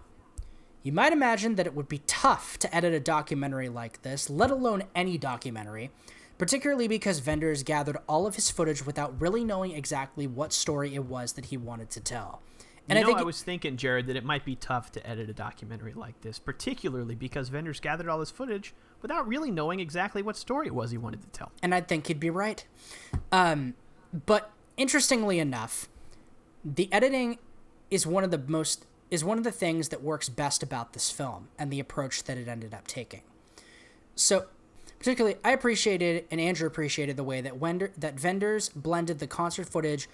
[0.83, 4.51] you might imagine that it would be tough to edit a documentary like this, let
[4.51, 5.91] alone any documentary,
[6.39, 11.05] particularly because Wenders gathered all of his footage without really knowing exactly what story it
[11.05, 12.43] was that he wanted to tell.
[12.89, 15.05] And you know, I, think I was thinking, Jared, that it might be tough to
[15.05, 18.73] edit a documentary like this, particularly because Wenders gathered all this footage
[19.07, 21.53] without really knowing exactly what story it was he wanted to tell.
[21.63, 22.67] And I think he'd be right.
[23.31, 23.75] Um,
[24.27, 25.89] but interestingly enough,
[26.65, 27.39] the editing
[27.89, 31.09] is one of the most is one of the things that works best about this
[31.09, 33.23] film and the approach that it ended up taking.
[34.17, 34.47] So
[34.99, 39.69] particularly I appreciated and Andrew appreciated the way that Wender, that Wenders blended the concert
[39.69, 40.09] footage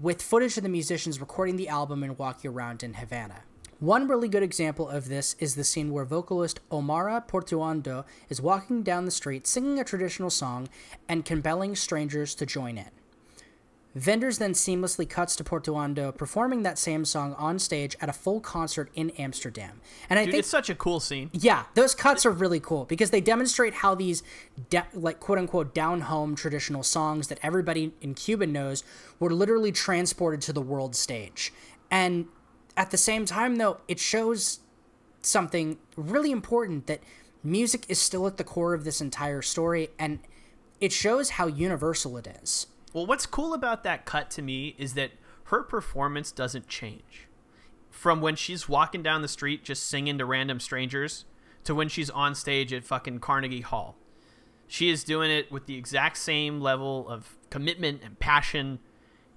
[0.00, 3.42] with footage of the musicians recording the album and walking around in Havana.
[3.80, 8.82] One really good example of this is the scene where vocalist Omara Portuondo is walking
[8.82, 10.68] down the street singing a traditional song
[11.08, 12.90] and compelling strangers to join in.
[14.04, 18.40] Wenders then seamlessly cuts to Portuondo performing that same song on stage at a full
[18.40, 19.80] concert in Amsterdam.
[20.10, 21.30] And I Dude, think it's such a cool scene.
[21.32, 24.24] Yeah, those cuts are really cool because they demonstrate how these
[24.70, 28.82] de- like quote unquote down home traditional songs that everybody in Cuba knows
[29.20, 31.52] were literally transported to the world stage.
[31.90, 32.26] And
[32.78, 34.60] at the same time though, it shows
[35.20, 37.00] something really important that
[37.42, 40.20] music is still at the core of this entire story and
[40.80, 42.68] it shows how universal it is.
[42.94, 45.10] Well, what's cool about that cut to me is that
[45.44, 47.26] her performance doesn't change.
[47.90, 51.24] From when she's walking down the street just singing to random strangers
[51.64, 53.96] to when she's on stage at fucking Carnegie Hall.
[54.68, 58.78] She is doing it with the exact same level of commitment and passion.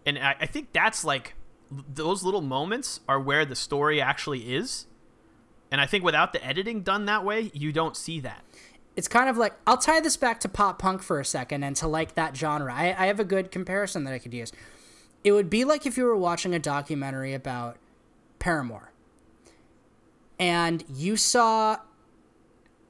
[0.05, 1.33] And I, I think that's like
[1.71, 4.87] those little moments are where the story actually is.
[5.71, 8.43] And I think without the editing done that way, you don't see that
[8.95, 11.75] it's kind of like I'll tie this back to pop punk for a second and
[11.77, 12.73] to like that genre.
[12.73, 14.51] I, I have a good comparison that I could use.
[15.23, 17.77] It would be like if you were watching a documentary about
[18.39, 18.91] Paramore
[20.39, 21.77] and you saw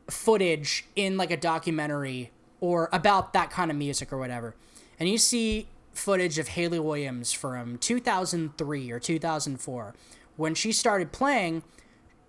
[0.09, 4.55] footage in like a documentary or about that kind of music or whatever,
[4.99, 9.95] and you see footage of Hayley Williams from 2003 or 2004
[10.37, 11.63] when she started playing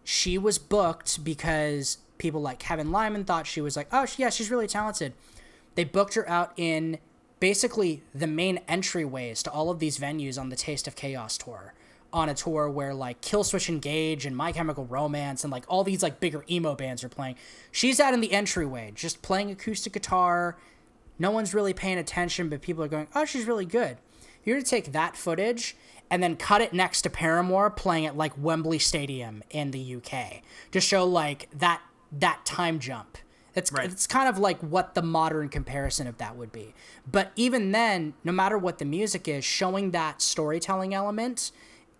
[0.05, 4.51] she was booked because people like Kevin Lyman thought she was like, oh, yeah, she's
[4.51, 5.13] really talented.
[5.75, 6.99] They booked her out in
[7.41, 11.75] basically the main entryways to all of these venues on the Taste of Chaos tour.
[12.13, 16.03] On a tour where like Killswitch Engage and My Chemical Romance and like all these
[16.03, 17.37] like bigger emo bands are playing.
[17.71, 20.59] She's out in the entryway, just playing acoustic guitar.
[21.23, 23.97] No one's really paying attention, but people are going, oh, she's really good.
[24.43, 25.77] You're to take that footage
[26.11, 30.43] and then cut it next to Paramore playing at like Wembley Stadium in the UK
[30.73, 33.19] to show like that that time jump.
[33.55, 33.85] It's right.
[33.89, 36.75] it's kind of like what the modern comparison of that would be.
[37.09, 41.53] But even then, no matter what the music is, showing that storytelling element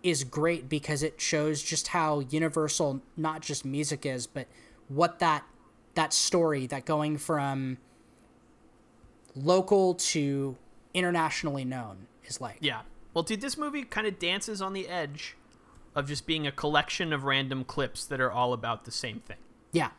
[0.03, 4.47] is great because it shows just how universal not just music is, but
[4.89, 5.45] what that
[5.95, 7.77] that story that going from
[9.35, 10.57] local to
[10.93, 12.57] internationally known is like.
[12.59, 12.81] Yeah.
[13.13, 15.35] Well, dude, this movie kind of dances on the edge
[15.95, 19.37] of just being a collection of random clips that are all about the same thing.
[19.71, 19.91] Yeah.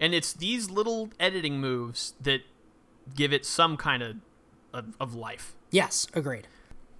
[0.00, 2.42] And it's these little editing moves that
[3.14, 4.16] give it some kind of,
[4.72, 5.54] of, of life.
[5.70, 6.48] Yes, agreed.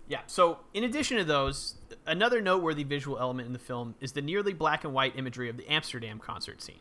[0.09, 0.20] Yeah.
[0.26, 1.74] So, in addition to those,
[2.07, 5.57] another noteworthy visual element in the film is the nearly black and white imagery of
[5.57, 6.80] the Amsterdam concert scene.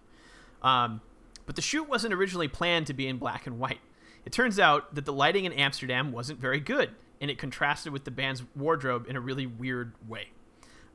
[0.62, 1.02] Um,
[1.46, 3.80] but the shoot wasn't originally planned to be in black and white.
[4.26, 8.04] It turns out that the lighting in Amsterdam wasn't very good, and it contrasted with
[8.04, 10.30] the band's wardrobe in a really weird way.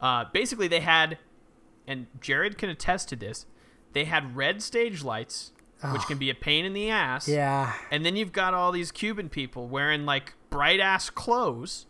[0.00, 1.18] Uh, basically, they had,
[1.86, 3.46] and Jared can attest to this,
[3.92, 5.52] they had red stage lights,
[5.92, 7.26] which can be a pain in the ass.
[7.26, 7.72] Yeah.
[7.90, 11.86] And then you've got all these Cuban people wearing like bright ass clothes,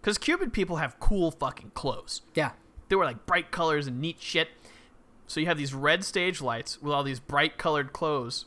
[0.00, 2.22] because Cuban people have cool fucking clothes.
[2.34, 2.52] Yeah.
[2.88, 4.48] They were like bright colors and neat shit.
[5.26, 8.46] So you have these red stage lights with all these bright colored clothes,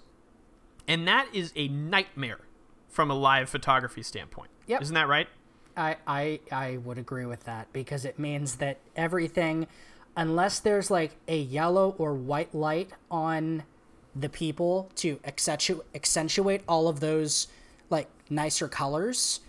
[0.87, 2.39] and that is a nightmare
[2.89, 4.49] from a live photography standpoint.
[4.67, 4.81] Yep.
[4.81, 5.27] Isn't that right?
[5.77, 9.67] I, I I would agree with that because it means that everything,
[10.17, 13.63] unless there's like a yellow or white light on
[14.13, 17.47] the people to accentuate accentuate all of those
[17.89, 19.39] like nicer colors,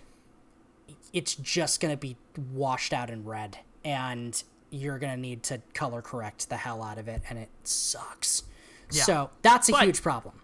[1.13, 2.17] it's just gonna be
[2.55, 7.09] washed out in red, and you're gonna need to color correct the hell out of
[7.09, 8.45] it, and it sucks.
[8.93, 9.03] Yeah.
[9.03, 10.41] So that's a But- huge problem.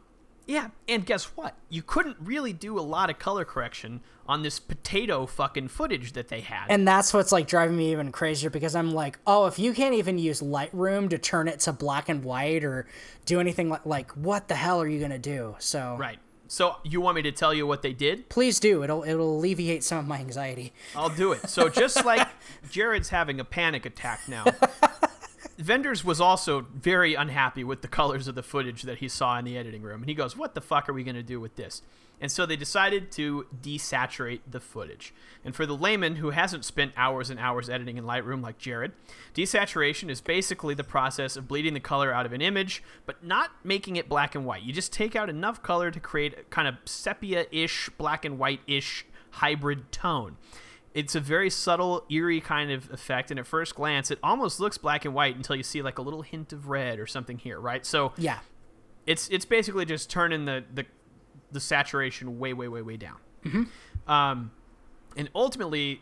[0.49, 1.57] Yeah, and guess what?
[1.69, 6.29] You couldn't really do a lot of color correction on this potato fucking footage that
[6.29, 6.67] they had.
[6.71, 9.95] And that's what's like driving me even crazier because I'm like, oh, if you can't
[9.95, 12.87] even use Lightroom to turn it to black and white or
[13.27, 15.55] do anything like, like what the hell are you gonna do?
[15.59, 16.19] So right.
[16.51, 18.31] So you want me to tell you what they did?
[18.31, 18.83] please do.
[18.83, 20.73] It'll it'll alleviate some of my anxiety.
[20.97, 21.47] I'll do it.
[21.47, 22.27] So just like
[22.71, 24.47] Jared's having a panic attack now,
[25.67, 29.45] Wenders was also very unhappy with the colors of the footage that he saw in
[29.45, 30.03] the editing room.
[30.03, 31.83] And he goes, What the fuck are we going to do with this?
[32.21, 35.15] And so they decided to desaturate the footage.
[35.45, 38.93] And for the layman who hasn't spent hours and hours editing in Lightroom like Jared,
[39.35, 43.53] desaturation is basically the process of bleeding the color out of an image, but not
[43.63, 44.65] making it black and white.
[44.65, 48.37] You just take out enough color to create a kind of sepia ish, black and
[48.37, 50.37] white ish hybrid tone
[50.95, 54.79] it's a very subtle, eerie kind of effect, and at first glance, it almost looks
[54.79, 57.61] black and white until you see like a little hint of red or something here,
[57.61, 57.85] right?
[57.87, 58.39] So Yeah.
[59.07, 60.87] it's it's basically just turning the the,
[61.53, 63.17] the saturation way, way, way, way down.
[64.07, 64.51] Um,
[65.17, 66.01] and ultimately,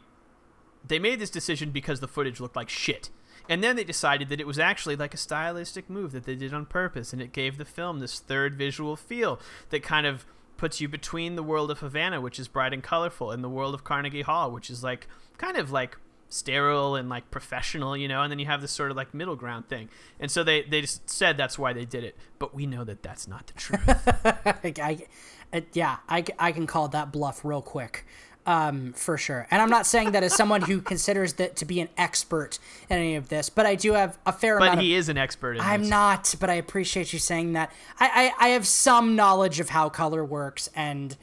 [0.87, 3.11] they made this decision because the footage looked like shit.
[3.49, 6.53] And then they decided that it was actually like a stylistic move that they did
[6.53, 9.39] on purpose, and it gave the film this third visual feel
[9.71, 10.27] that kind of
[10.57, 13.75] puts you between the world of Havana, which is bright and colorful, and the world
[13.75, 15.07] of Carnegie Hall, which is like
[15.39, 15.99] kind of like
[16.29, 19.37] sterile and like professional, you know, and then you have this sort of like middle
[19.37, 19.89] ground thing.
[20.19, 23.03] And so they they just said that's why they did it, but we know that
[23.03, 23.89] that's not the truth.
[24.25, 25.07] I, I-
[25.53, 28.05] uh, yeah, I, I can call that bluff real quick.
[28.47, 29.49] Um, for sure.
[29.51, 32.97] And I'm not saying that as someone who considers that to be an expert in
[32.97, 35.19] any of this, but I do have a fair amount but of he is an
[35.19, 35.91] expert in I'm this.
[35.91, 37.73] not, but I appreciate you saying that.
[37.99, 41.17] I, I, I have some knowledge of how color works, and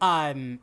[0.00, 0.58] um,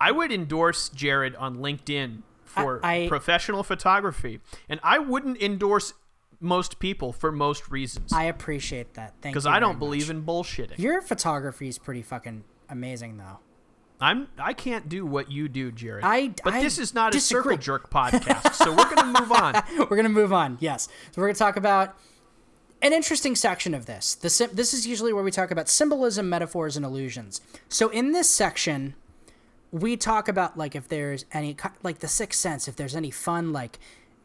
[0.00, 4.38] I would endorse Jared on LinkedIn for I- I- professional photography,
[4.68, 5.92] and I wouldn't endorse
[6.40, 9.14] most people for most reasons I appreciate that.
[9.20, 9.40] Thank you.
[9.40, 10.10] because I don't believe much.
[10.16, 10.78] in bullshitting.
[10.78, 13.40] your photography is pretty fucking amazing, though.
[14.00, 16.04] I'm I can't do what you do, Jared.
[16.04, 19.54] I- but I this is not a circle jerk podcast, so we're gonna move on.
[19.90, 20.56] We're gonna move on.
[20.60, 21.96] Yes, so we're gonna talk about
[22.80, 24.14] an interesting section of this.
[24.14, 27.40] The this is usually where we talk about symbolism, metaphors, and illusions.
[27.68, 28.94] So in this section,
[29.72, 33.52] we talk about like if there's any like the sixth sense, if there's any fun
[33.52, 33.78] like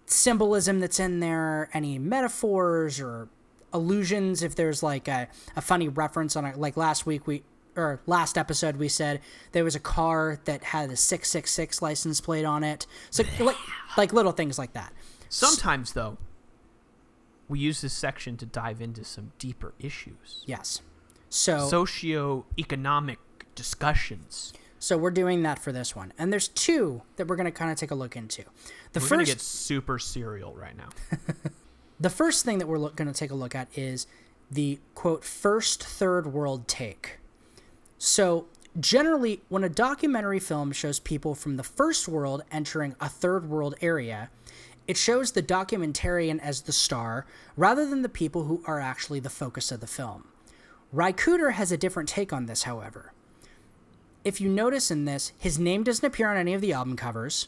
[0.05, 3.27] symbolism that's in there, any metaphors or
[3.73, 4.43] illusions.
[4.43, 7.41] If there's like a, a funny reference on it, like last week we
[7.75, 9.19] or last episode we said
[9.51, 12.85] there was a car that had a six six six license plate on it.
[13.09, 13.55] So like
[13.97, 14.93] like little things like that.
[15.29, 16.17] Sometimes though,
[17.49, 20.81] we use this section to dive into some deeper issues, Yes.
[21.29, 23.17] So socio-economic
[23.55, 24.53] discussions.
[24.77, 27.77] so we're doing that for this one, and there's two that we're gonna kind of
[27.77, 28.43] take a look into.
[28.91, 30.89] The We're gonna first get super serial right now.
[31.99, 34.07] the first thing that we're going to take a look at is
[34.51, 37.17] the quote first third world take.
[38.05, 38.47] So,
[38.77, 43.75] generally, when a documentary film shows people from the first world entering a third world
[43.79, 44.29] area,
[44.89, 47.25] it shows the documentarian as the star
[47.55, 50.27] rather than the people who are actually the focus of the film.
[50.93, 53.13] Cooder has a different take on this, however.
[54.25, 57.47] If you notice in this, his name doesn't appear on any of the album covers,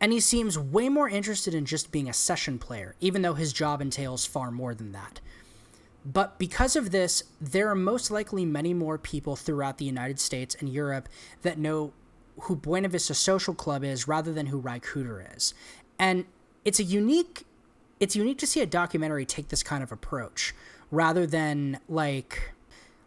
[0.00, 3.52] and he seems way more interested in just being a session player, even though his
[3.52, 5.20] job entails far more than that.
[6.04, 10.54] But because of this, there are most likely many more people throughout the United States
[10.58, 11.08] and Europe
[11.42, 11.92] that know
[12.40, 15.54] who Buena Vista Social Club is rather than who Ry Cooder is.
[15.98, 16.26] And
[16.64, 17.46] it's a unique
[18.00, 20.52] it's unique to see a documentary take this kind of approach
[20.90, 22.52] rather than like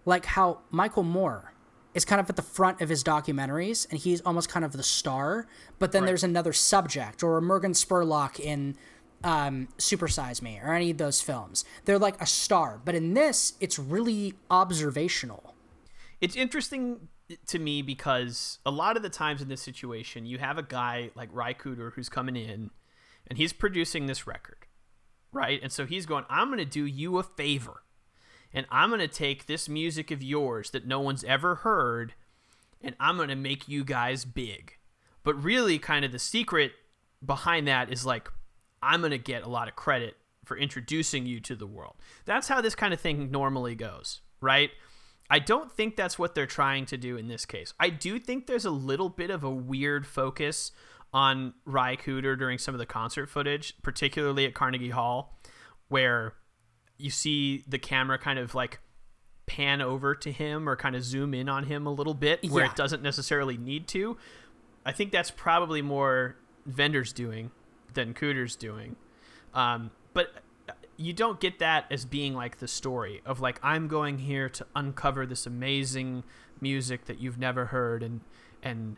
[0.05, 1.53] like how Michael Moore
[1.93, 4.83] is kind of at the front of his documentaries and he's almost kind of the
[4.83, 5.47] star,
[5.79, 8.77] but then there's another subject or a Morgan Spurlock in
[9.23, 11.65] um, Super Size Me or any of those films.
[11.85, 15.55] They're like a star, but in this, it's really observational.
[16.19, 17.09] it's interesting
[17.45, 21.11] to me because a lot of the times in this situation, you have a guy
[21.15, 22.71] like Ry Cooder who's coming in
[23.27, 24.65] and he's producing this record,
[25.31, 25.59] right?
[25.61, 27.83] And so he's going, I'm going to do you a favor
[28.53, 32.13] and I'm going to take this music of yours that no one's ever heard
[32.81, 34.77] and I'm going to make you guys big.
[35.23, 36.71] But really, kind of the secret
[37.25, 38.31] behind that is like,
[38.81, 40.15] I'm going to get a lot of credit
[40.45, 41.95] for introducing you to the world.
[42.25, 44.71] That's how this kind of thing normally goes, right?
[45.29, 47.73] I don't think that's what they're trying to do in this case.
[47.79, 50.71] I do think there's a little bit of a weird focus
[51.13, 55.37] on Ry Cooder during some of the concert footage, particularly at Carnegie Hall,
[55.89, 56.33] where
[56.97, 58.79] you see the camera kind of like
[59.47, 62.63] pan over to him or kind of zoom in on him a little bit where
[62.65, 62.71] Yeah.
[62.71, 64.17] it doesn't necessarily need to.
[64.85, 66.35] I think that's probably more
[66.77, 67.51] Wenders doing
[67.93, 68.95] than Cooder's doing.
[69.53, 70.43] Um, but
[70.97, 74.65] you don't get that as being like the story of like I'm going here to
[74.75, 76.23] uncover this amazing
[76.59, 78.21] music that you've never heard and
[78.63, 78.97] and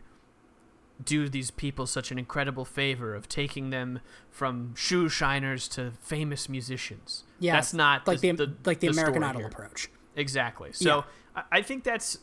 [1.02, 6.48] do these people such an incredible favor of taking them from shoe shiners to famous
[6.48, 7.24] musicians.
[7.38, 9.48] Yeah, that's not like the, the, like the, American Idol here.
[9.48, 9.88] approach.
[10.16, 10.72] Exactly.
[10.72, 12.18] So I I think that's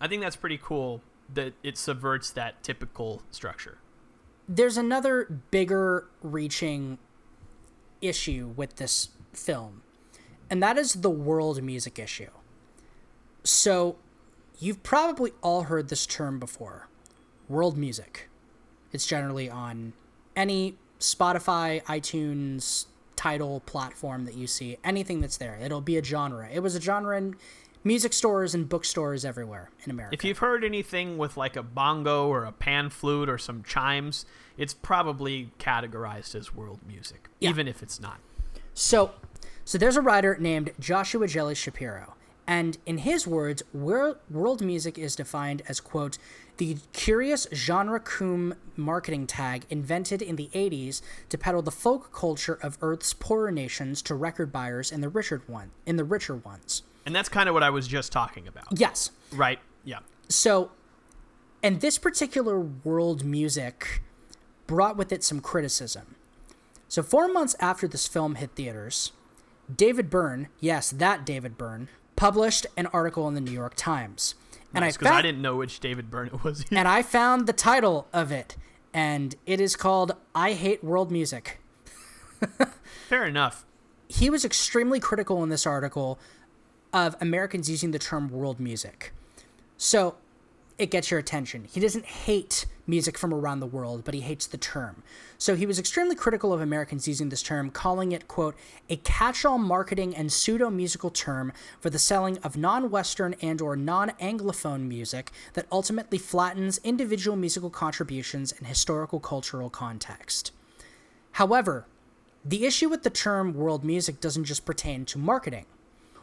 [0.00, 1.02] I think that's pretty cool
[1.34, 3.78] that it subverts that typical structure.
[4.48, 6.98] There's another bigger reaching
[8.00, 9.82] issue with this film,
[10.48, 12.30] and that is the world music issue.
[13.44, 13.96] So,
[14.58, 16.88] you've probably all heard this term before
[17.48, 18.28] world music.
[18.92, 19.92] It's generally on
[20.34, 22.86] any Spotify, iTunes,
[23.16, 25.58] Tidal platform that you see, anything that's there.
[25.60, 26.48] It'll be a genre.
[26.52, 27.34] It was a genre in
[27.88, 30.14] music stores and bookstores everywhere in America.
[30.14, 34.26] If you've heard anything with like a bongo or a pan flute or some chimes,
[34.58, 37.48] it's probably categorized as world music, Yeah.
[37.50, 38.18] even if it's not.
[38.74, 39.12] So,
[39.64, 42.12] so there's a writer named Joshua Jelly-Schapiro,
[42.46, 46.18] and in his words, world music is defined as quote
[46.58, 52.58] the curious genre cum marketing tag invented in the 80s to peddle the folk culture
[52.62, 56.82] of Earth's poorer nations to record buyers in the richer one in the richer ones.
[57.08, 58.66] And that's kind of what I was just talking about.
[58.78, 59.12] Yes.
[59.32, 59.58] Right?
[59.82, 60.00] Yeah.
[60.28, 60.72] So,
[61.62, 64.02] and this particular world music
[64.66, 66.16] brought with it some criticism.
[66.86, 69.12] So, four months after this film hit theaters,
[69.74, 74.34] David Byrne, yes, that David Byrne, published an article in the New York Times.
[74.74, 76.66] And I Because I didn't know which David Byrne it was.
[76.70, 78.54] and I found the title of it,
[78.92, 81.58] and it is called "I Hate World Music."
[83.08, 83.64] Fair enough.
[84.08, 86.18] he was extremely critical in this article
[86.92, 89.12] of Americans using the term world music.
[89.76, 90.16] So
[90.78, 91.64] it gets your attention.
[91.64, 95.02] He doesn't hate music from around the world, but he hates the term.
[95.36, 98.56] So he was extremely critical of Americans using this term, calling it, quote,
[98.88, 105.32] a catch-all marketing and pseudo-musical term for the selling of non-Western and or non-Anglophone music
[105.52, 110.52] that ultimately flattens individual musical contributions and historical cultural context.
[111.32, 111.86] However,
[112.44, 115.66] the issue with the term world music doesn't just pertain to marketing.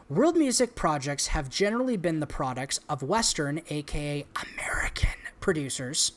[0.08, 6.12] World music projects have generally been the products of Western, aka American, producers.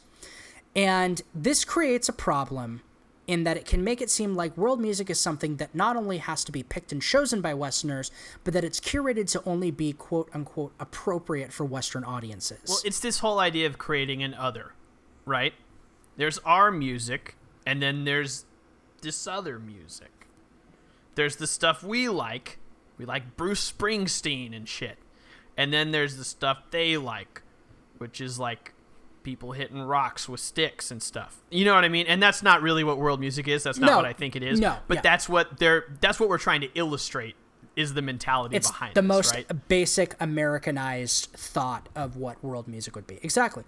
[0.76, 2.82] And this creates a problem
[3.26, 6.18] in that it can make it seem like world music is something that not only
[6.18, 8.10] has to be picked and chosen by Westerners,
[8.44, 12.68] but that it's curated to only be quote unquote appropriate for Western audiences.
[12.68, 14.74] Well, it's this whole idea of creating an other,
[15.24, 15.54] right?
[16.18, 18.44] There's our music, and then there's
[19.00, 20.26] this other music.
[21.14, 22.58] There's the stuff we like.
[22.98, 24.98] We like Bruce Springsteen and shit.
[25.56, 27.42] And then there's the stuff they like,
[27.98, 28.74] which is like
[29.22, 31.36] people hitting rocks with sticks and stuff.
[31.50, 32.06] You know what I mean?
[32.06, 33.62] And that's not really what world music is.
[33.62, 33.96] That's not No.
[33.96, 34.60] what I think it is.
[34.60, 35.00] No, But yeah.
[35.02, 37.34] that's what they're that's what we're trying to illustrate
[37.76, 39.68] is the mentality it's behind the this, most right?
[39.68, 43.18] basic Americanized thought of what world music would be.
[43.22, 43.64] Exactly.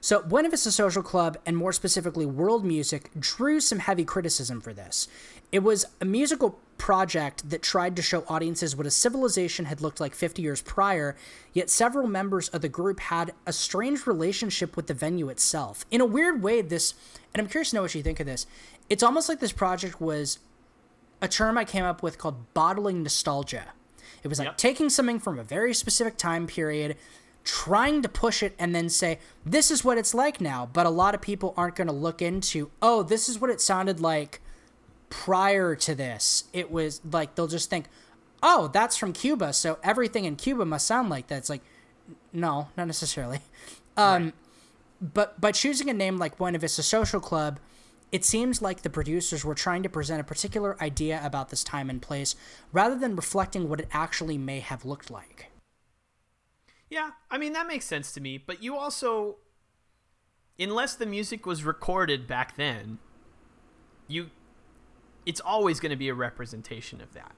[0.00, 4.72] So, Buena Vista Social Club, and more specifically world music, drew some heavy criticism for
[4.72, 5.06] this.
[5.52, 10.00] It was a musical project that tried to show audiences what a civilization had looked
[10.00, 11.14] like 50 years prior,
[11.52, 15.86] yet several members of the group had a strange relationship with the venue itself.
[15.92, 16.94] In a weird way, this,
[17.32, 18.46] and I'm curious to know what you think of this,
[18.90, 20.40] it's almost like this project was
[21.20, 23.66] a term I came up with called bottling nostalgia.
[24.24, 24.56] It was like Yep.
[24.56, 26.96] taking something from a very specific time period,
[27.44, 30.68] trying to push it, and then say, this is what it's like now.
[30.72, 33.60] But a lot of people aren't going to look into, oh, this is what it
[33.60, 34.40] sounded like
[35.12, 36.44] prior to this.
[36.54, 37.86] It was like, they'll just think,
[38.42, 39.52] oh, that's from Cuba.
[39.52, 41.36] So everything in Cuba must sound like that.
[41.36, 41.60] It's like,
[42.32, 43.40] no, not necessarily.
[43.94, 44.32] Um,
[45.02, 47.60] But by choosing a name like Buena Vista Social Club,
[48.10, 51.90] it seems like the producers were trying to present a particular idea about this time
[51.90, 52.34] and place
[52.72, 55.50] rather than reflecting what it actually may have looked like.
[56.88, 59.36] Yeah, I mean that makes sense to me, but you also
[60.58, 62.98] unless the music was recorded back then,
[64.08, 64.30] you
[65.26, 67.32] it's always going to be a representation of that.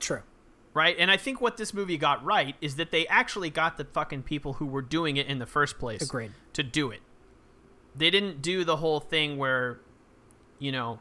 [0.00, 0.22] True.
[0.74, 0.96] Right?
[0.98, 4.24] And I think what this movie got right is that they actually got the fucking
[4.24, 6.32] people who were doing it in the first place Agreed.
[6.52, 7.00] to do it.
[7.94, 9.80] they didn't do the whole thing where,
[10.58, 10.98] you know,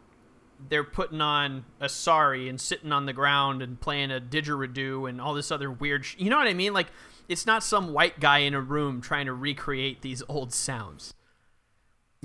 [0.69, 5.19] they're putting on a sari and sitting on the ground and playing a didgeridoo and
[5.19, 6.05] all this other weird.
[6.05, 6.71] Sh- you know what I mean?
[6.71, 6.87] Like,
[7.27, 11.13] it's not some white guy in a room trying to recreate these old sounds.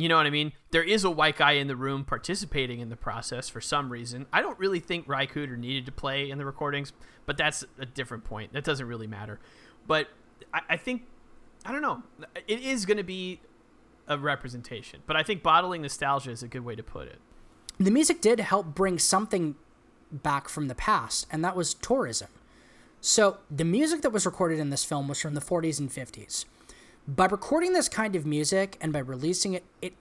[0.00, 0.52] You know what I mean?
[0.70, 4.24] There is a white guy in the room participating in the process for some reason.
[4.32, 6.94] I don't really think Cooder needed to play in the recordings,
[7.26, 8.54] but that's a different point.
[8.54, 9.40] That doesn't really matter.
[9.86, 10.08] But
[10.54, 11.02] I, I think,
[11.66, 12.02] I don't know.
[12.48, 13.40] It is going to be
[14.08, 17.18] a representation, but I think bottling nostalgia is a good way to put it.
[17.78, 19.54] The music did help bring something
[20.10, 22.28] back from the past, and that was tourism.
[23.02, 26.46] So the music that was recorded in this film was from the 40s and 50s.
[27.08, 29.94] By recording this kind of music and by releasing it, it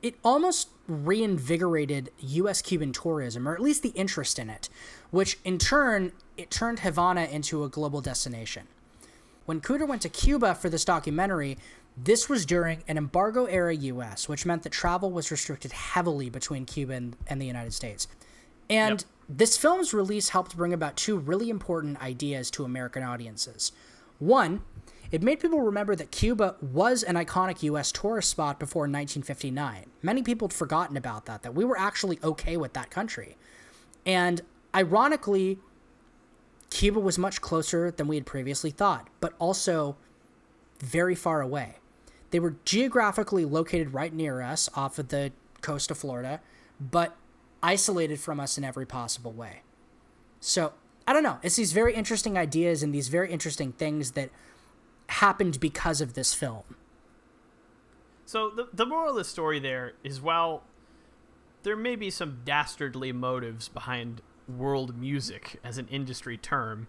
[0.00, 4.68] it almost reinvigorated US Cuban tourism, or at least the interest in it,
[5.10, 8.68] which in turn it turned Havana into a global destination.
[9.46, 11.58] When Cooder went to Cuba for this documentary,
[11.96, 16.64] this was during an embargo era US, which meant that travel was restricted heavily between
[16.64, 18.06] Cuba and, and the United States.
[18.70, 19.08] And yep.
[19.28, 23.72] this film's release helped bring about two really important ideas to American audiences.
[24.18, 24.62] One,
[25.10, 29.86] it made people remember that Cuba was an iconic US tourist spot before 1959.
[30.02, 33.36] Many people had forgotten about that, that we were actually okay with that country.
[34.04, 34.42] And
[34.74, 35.58] ironically,
[36.70, 39.96] Cuba was much closer than we had previously thought, but also
[40.80, 41.76] very far away.
[42.30, 45.32] They were geographically located right near us off of the
[45.62, 46.40] coast of Florida,
[46.78, 47.16] but
[47.62, 49.62] isolated from us in every possible way.
[50.40, 50.74] So,
[51.06, 51.38] I don't know.
[51.42, 54.28] It's these very interesting ideas and these very interesting things that
[55.08, 56.62] happened because of this film.
[58.24, 60.62] So the the moral of the story there is while
[61.62, 66.88] there may be some dastardly motives behind world music as an industry term,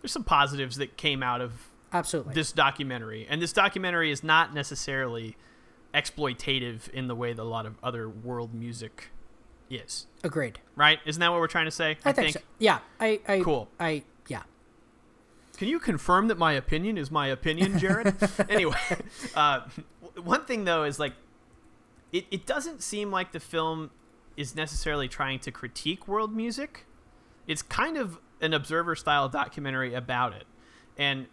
[0.00, 3.26] there's some positives that came out of absolutely this documentary.
[3.28, 5.36] And this documentary is not necessarily
[5.94, 9.10] exploitative in the way that a lot of other world music
[9.70, 10.06] is.
[10.22, 10.58] Agreed.
[10.74, 10.98] Right?
[11.06, 11.96] Isn't that what we're trying to say?
[12.04, 12.40] I, I think, think, so.
[12.58, 12.78] Yeah.
[13.00, 13.68] I, I cool.
[13.80, 14.04] I.
[15.56, 18.14] Can you confirm that my opinion is my opinion, Jared?
[18.48, 18.76] anyway,
[19.34, 19.60] uh,
[20.22, 21.14] one thing though is like,
[22.12, 23.90] it, it doesn't seem like the film
[24.36, 26.86] is necessarily trying to critique world music.
[27.46, 30.44] It's kind of an observer style documentary about it.
[30.98, 31.26] And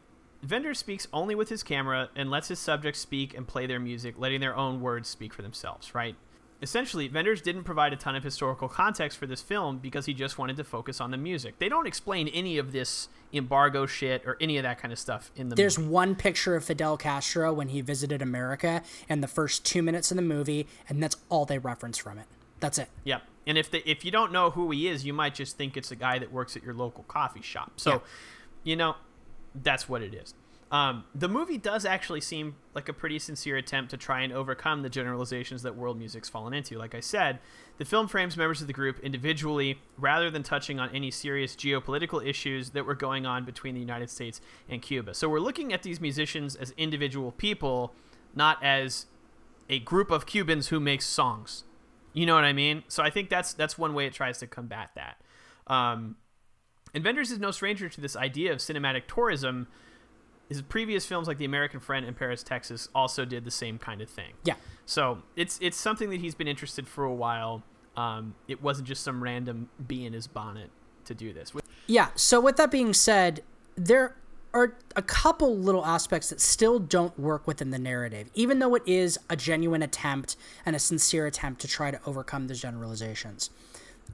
[0.48, 4.16] Wenders speaks only with his camera and lets his subjects speak and play their music,
[4.18, 6.16] letting their own words speak for themselves, right?
[6.64, 10.38] Essentially, Wenders didn't provide a ton of historical context for this film because he just
[10.38, 11.60] wanted to focus on the music.
[11.60, 15.30] They don't explain any of this embargo shit or any of that kind of stuff
[15.36, 15.92] in the There's movie.
[15.92, 20.16] one picture of Fidel Castro when he visited America in the first two minutes of
[20.16, 22.28] the movie, and that's all they reference from it.
[22.62, 22.88] That's it.
[23.04, 23.24] Yep.
[23.46, 25.92] And if the, if you don't know who he is, you might just think it's
[25.92, 27.74] a guy that works at your local coffee shop.
[27.76, 28.00] So, yeah.
[28.64, 28.96] you know,
[29.54, 30.34] that's what it is.
[30.74, 34.82] Um, the movie does actually seem like a pretty sincere attempt to try and overcome
[34.82, 36.80] the generalizations that world music's fallen into.
[36.80, 37.38] Like I said,
[37.78, 42.26] the film frames members of the group individually rather than touching on any serious geopolitical
[42.26, 45.14] issues that were going on between the United States and Cuba.
[45.14, 47.94] So we're looking at these musicians as individual people,
[48.34, 49.06] not as
[49.70, 51.66] a group of Cubans who makes songs.
[52.14, 52.82] You know what I mean?
[52.88, 55.22] So I think that's that's one way it tries to combat that.
[55.68, 56.16] Um,
[56.96, 59.68] and Wenders is no stranger to this idea of cinematic tourism
[60.50, 64.02] his previous films like The American Friend and Paris, Texas also did the same kind
[64.02, 64.34] of thing.
[64.44, 64.56] Yeah.
[64.86, 67.64] So it's it's something that he's been interested for a while.
[67.96, 70.70] Um, it wasn't just some random bee in his bonnet
[71.06, 71.54] to do this.
[71.88, 72.10] Yeah.
[72.16, 73.44] So with that being said,
[73.76, 74.16] there
[74.54, 78.84] are a couple little aspects that still don't work within the narrative, even though it
[78.86, 80.36] is a genuine attempt
[80.66, 83.50] and a sincere attempt to try to overcome the generalizations.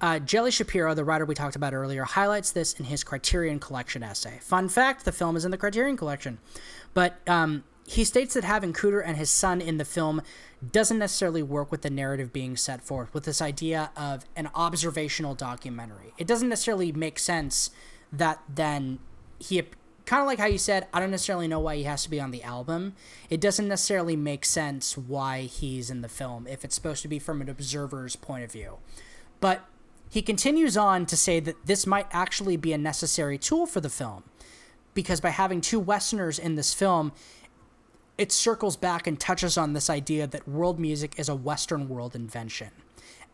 [0.01, 4.39] Uh, Jelly-Schapiro, the writer we talked about earlier, highlights this in his Criterion Collection essay.
[4.41, 6.39] Fun fact the film is in the Criterion Collection.
[6.93, 10.21] But um, he states that having Cooder and his son in the film
[10.71, 15.35] doesn't necessarily work with the narrative being set forth, with this idea of an observational
[15.35, 16.13] documentary.
[16.17, 17.71] It doesn't necessarily make sense
[18.11, 18.99] that then
[19.37, 19.61] he
[20.05, 22.19] kind of like how you said, I don't necessarily know why he has to be
[22.19, 22.95] on the album.
[23.29, 27.19] It doesn't necessarily make sense why he's in the film if it's supposed to be
[27.19, 28.77] from an observer's point of view.
[29.39, 29.68] But
[30.09, 33.89] he continues on to say that this might actually be a necessary tool for the
[33.89, 34.23] film,
[34.93, 37.11] because by having two Westerners in this film,
[38.17, 42.15] it circles back and touches on this idea that world music is a Western world
[42.15, 42.69] invention.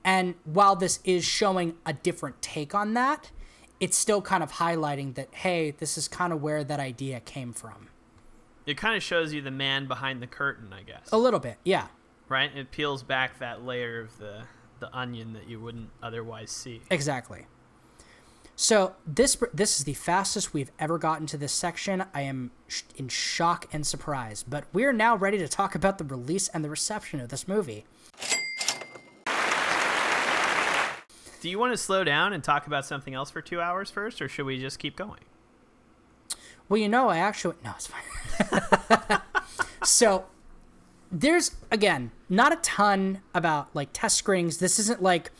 [0.04, 3.32] And while this is showing a different take on that,
[3.80, 7.52] it's still kind of highlighting that, hey, this is kind of where that idea came
[7.52, 7.90] from.
[8.66, 11.10] It kind of shows you the man behind the curtain, I guess.
[11.12, 11.88] A little bit, yeah.
[12.30, 12.56] Right?
[12.56, 14.44] It peels back that layer of the
[14.80, 16.82] the onion that you wouldn't otherwise see.
[16.90, 17.48] Exactly.
[18.56, 22.06] So this this is the fastest we've ever gotten to this section.
[22.14, 25.98] I am sh- in shock and surprise, but we are now ready to talk about
[25.98, 27.86] the release and the reception of this movie.
[31.42, 34.22] Do you want to slow down and talk about something else for two hours first,
[34.22, 35.20] or should we just keep going?
[36.70, 39.22] Well, you know, I actually no, it's fine.
[39.84, 40.26] so
[41.12, 44.58] there's again not a ton about like test screenings.
[44.58, 45.32] This isn't like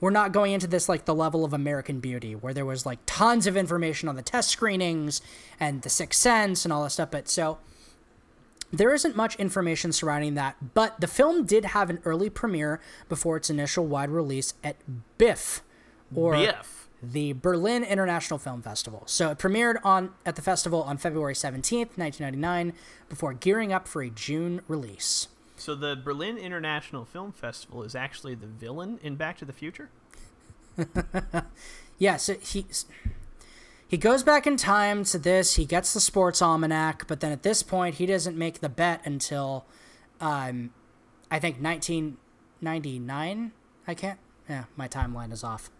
[0.00, 2.98] we're not going into this like the level of American Beauty, where there was like
[3.06, 5.22] tons of information on the test screenings
[5.60, 7.10] and the Sixth Sense and all that stuff.
[7.10, 7.58] But so
[8.72, 10.74] there isn't much information surrounding that.
[10.74, 14.76] But the film did have an early premiere before its initial wide release at
[15.18, 15.62] BIFF,
[16.14, 16.81] or BIFF.
[17.02, 19.02] The Berlin International Film Festival.
[19.06, 22.72] So it premiered on at the festival on February 17th, 1999,
[23.08, 25.28] before gearing up for a June release.
[25.56, 29.90] So the Berlin International Film Festival is actually the villain in Back to the Future.
[31.98, 32.66] yeah, so he
[33.88, 35.56] he goes back in time to this.
[35.56, 39.02] He gets the sports almanac, but then at this point, he doesn't make the bet
[39.04, 39.66] until,
[40.18, 40.70] um,
[41.30, 43.52] I think 1999.
[43.86, 44.18] I can't.
[44.48, 45.70] Yeah, my timeline is off.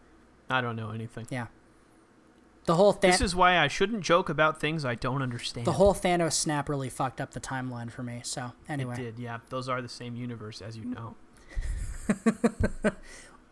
[0.53, 1.27] I don't know anything.
[1.31, 1.47] Yeah.
[2.65, 3.11] The whole thing.
[3.11, 5.67] This is why I shouldn't joke about things I don't understand.
[5.67, 8.21] The whole Thanos snap really fucked up the timeline for me.
[8.23, 9.19] So anyway, it did.
[9.19, 11.17] Yeah, those are the same universe, as you know.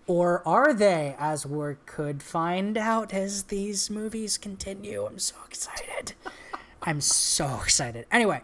[0.07, 1.17] or are they?
[1.19, 5.07] As we could find out as these movies continue.
[5.07, 6.15] I'm so excited.
[6.83, 8.07] I'm so excited.
[8.13, 8.43] Anyway,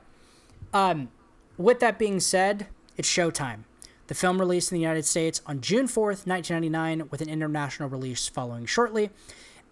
[0.75, 1.11] um,
[1.57, 3.61] with that being said, it's showtime.
[4.07, 8.29] The film released in the United States on June 4th, 1999, with an international release
[8.29, 9.11] following shortly.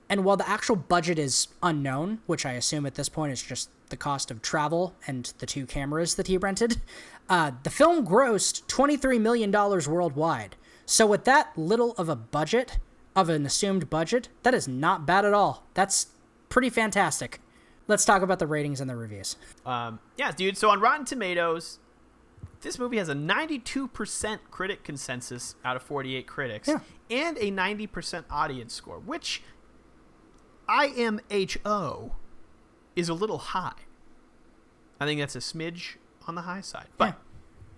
[0.09, 3.71] And while the actual budget is unknown, which I assume at this point is just
[3.89, 6.81] the cost of travel and the two cameras that he rented,
[7.29, 10.57] uh, the film grossed $23 million worldwide.
[10.87, 12.79] So, with that little of a budget,
[13.17, 15.65] of an assumed budget, that is not bad at all.
[15.75, 16.09] That's
[16.49, 17.41] pretty fantastic.
[17.87, 19.37] Let's talk about the ratings and the reviews.
[19.67, 20.57] Um, yeah, dude.
[20.57, 21.79] So on Rotten Tomatoes,
[22.65, 26.81] this movie has a 92% critic consensus out of 48 critics yeah.
[27.11, 29.43] and a 90% audience score, which
[30.69, 32.13] IMHO
[32.97, 33.73] is a little high.
[34.99, 35.97] I think that's a smidge
[36.27, 37.15] on the high side, but Yeah.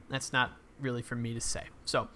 [0.08, 1.64] that's not really for me to say.
[1.84, 2.08] So,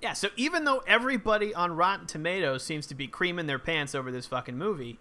[0.00, 4.12] yeah, so even though everybody on Rotten Tomatoes seems to be creaming their pants over
[4.12, 4.98] this fucking movie,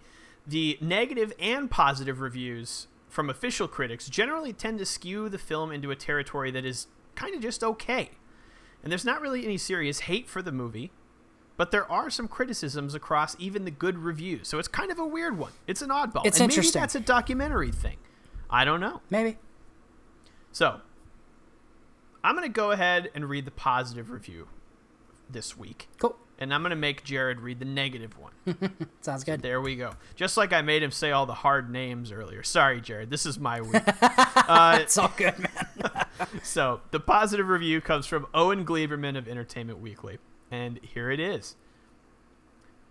[0.48, 5.90] the negative and positive reviews from official critics generally tend to skew the film into
[5.90, 8.10] a territory that is kind of just okay.
[8.84, 10.92] And there's not really any serious hate for the movie,
[11.56, 14.50] but there are some criticisms across even the good reviews.
[14.50, 15.54] So it's kind of a weird one.
[15.66, 16.26] It's an oddball.
[16.26, 16.82] It's and interesting.
[16.82, 17.96] maybe that's a documentary thing.
[18.50, 19.00] I don't know.
[19.10, 19.38] Maybe.
[20.52, 20.82] So,
[22.22, 24.50] I'm going to go ahead and read the positive review
[25.30, 25.88] this week.
[26.00, 26.18] Cool.
[26.38, 28.78] And I'm going to make Jared read the negative one.
[29.02, 29.42] Sounds good.
[29.42, 29.92] There we go.
[30.16, 32.44] Just like I made him say all the hard names earlier.
[32.44, 33.10] Sorry, Jared.
[33.10, 33.82] This is my week.
[34.02, 36.06] uh, It's all good, man.
[36.44, 40.18] so, the positive review comes from Owen Gleiberman of Entertainment Weekly.
[40.52, 41.56] And here it is.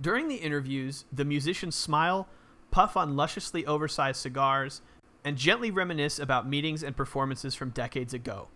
[0.01, 2.26] During the interviews, the musicians smile,
[2.70, 4.80] puff on lusciously oversized cigars,
[5.22, 8.49] and gently reminisce about meetings and performances from decades ago.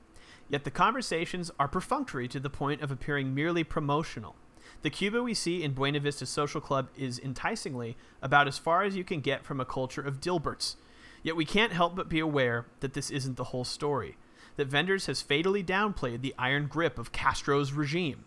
[0.48, 4.34] Yet the conversations are perfunctory to the point of appearing merely promotional.
[4.82, 8.94] The Cuba we see in Buena Vista Social Club is enticingly about as far as
[8.94, 10.76] you can get from a culture of Dilberts.
[11.24, 14.16] Yet we can't help but be aware that this isn't the whole story,
[14.54, 18.24] that Wenders has fatally downplayed the iron grip of Castro's regime.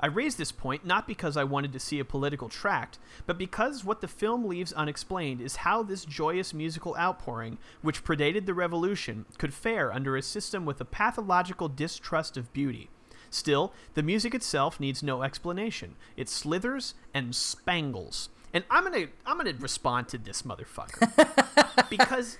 [0.00, 3.84] I raise this point not because I wanted to see a political tract, but because
[3.84, 9.26] what the film leaves unexplained is how this joyous musical outpouring, which predated the revolution,
[9.38, 12.90] could fare under a system with a pathological distrust of beauty.
[13.34, 15.96] Still, the music itself needs no explanation.
[16.16, 18.28] It slithers and spangles.
[18.52, 21.88] And I'm gonna I'm gonna respond to this motherfucker.
[21.90, 22.38] because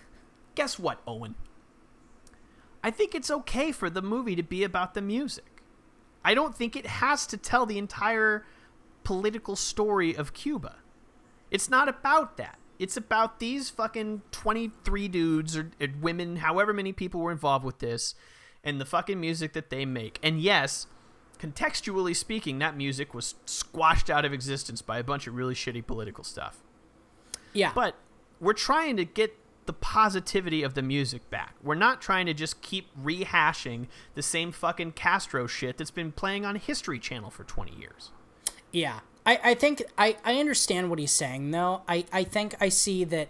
[0.54, 1.34] guess what, Owen?
[2.84, 5.62] I think it's okay for the movie to be about the music.
[6.24, 8.46] I don't think it has to tell the entire
[9.02, 10.76] political story of Cuba.
[11.50, 12.58] It's not about that.
[12.78, 17.80] It's about these fucking 23 dudes or, or women, however many people were involved with
[17.80, 18.14] this,
[18.64, 20.18] and the fucking music that they make.
[20.22, 20.86] And yes,
[21.38, 25.86] contextually speaking, that music was squashed out of existence by a bunch of really shitty
[25.86, 26.62] political stuff.
[27.52, 27.72] Yeah.
[27.74, 27.94] But
[28.40, 29.36] we're trying to get
[29.66, 31.54] the positivity of the music back.
[31.62, 36.44] We're not trying to just keep rehashing the same fucking Castro shit that's been playing
[36.44, 38.10] on History Channel for 20 years.
[38.72, 39.00] Yeah.
[39.24, 41.82] I, I think I, I understand what he's saying though.
[41.88, 43.28] I, I think I see that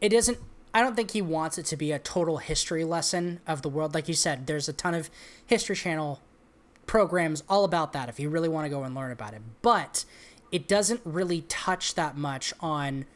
[0.00, 0.38] it isn't
[0.76, 3.94] I don't think he wants it to be a total history lesson of the world.
[3.94, 5.08] Like you said, there's a ton of
[5.46, 6.20] History Channel
[6.84, 9.40] programs all about that if you really want to go and learn about it.
[9.62, 10.04] But
[10.52, 13.06] it doesn't really touch that much on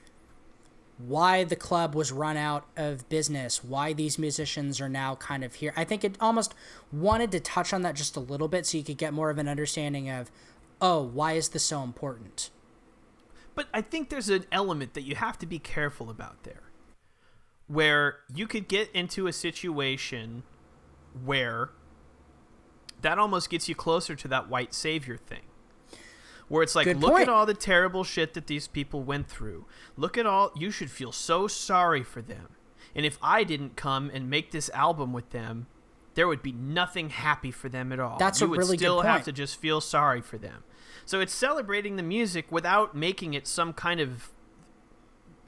[0.96, 5.56] why the club was run out of business, why these musicians are now kind of
[5.56, 5.74] here.
[5.76, 6.54] I think it almost
[6.90, 9.36] wanted to touch on that just a little bit so you could get more of
[9.36, 10.30] an understanding of,
[10.80, 12.48] oh, why is this so important?
[13.54, 16.62] But I think there's an element that you have to be careful about there.
[17.70, 20.42] Where you could get into a situation
[21.24, 21.70] where
[23.02, 25.42] that almost gets you closer to that white savior thing.
[26.48, 27.22] Where it's like Good look point.
[27.22, 29.66] at all the terrible shit that these people went through.
[29.96, 32.48] Look at all you should feel so sorry for them.
[32.94, 35.68] And if i didn't come and make this album with them
[36.14, 38.18] there would be nothing happy for them at all.
[38.18, 40.64] That's you a would really good still have to just feel sorry for them.
[41.06, 44.30] So it's celebrating the music without making it some kind of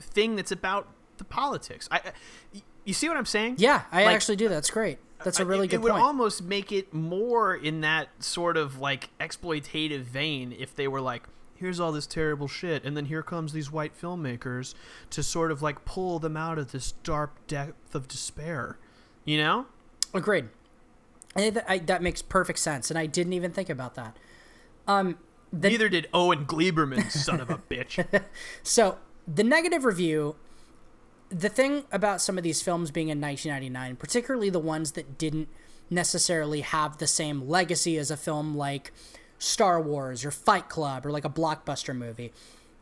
[0.00, 0.88] thing that's about
[1.22, 2.00] the politics i
[2.84, 4.48] you see what i'm saying Yeah, I Like, actually do.
[4.48, 4.98] That's great.
[5.24, 6.02] That's a really it, good it would point.
[6.02, 11.22] almost make it more in that sort of like exploitative vein if they were like
[11.54, 14.74] here's all this terrible shit and then here comes these white filmmakers
[15.10, 18.78] to sort of like pull them out of this dark depth of despair
[19.24, 19.66] you know
[20.12, 20.48] Agreed.
[21.36, 24.16] I, that, I, that makes perfect sense, and I didn't even think about that.
[24.86, 25.16] Um,
[25.52, 28.04] the, neither did owen gleiberman son of a bitch
[28.62, 30.36] So the negative review,
[31.32, 35.48] the thing about some of these films being in 1999, particularly the ones that didn't
[35.88, 38.92] necessarily have the same legacy as a film like
[39.38, 42.32] Star Wars or Fight Club or like a blockbuster movie.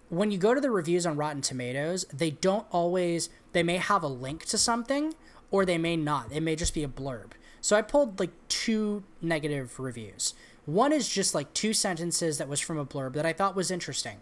[0.08, 4.02] When you go to the reviews on Rotten Tomatoes, they don't always they may have
[4.02, 5.14] a link to something
[5.50, 6.32] or they may not.
[6.32, 7.32] It may just be a blurb.
[7.60, 10.34] So I pulled like two negative reviews.
[10.66, 13.70] One is just like two sentences that was from a blurb that I thought was
[13.70, 14.20] interesting.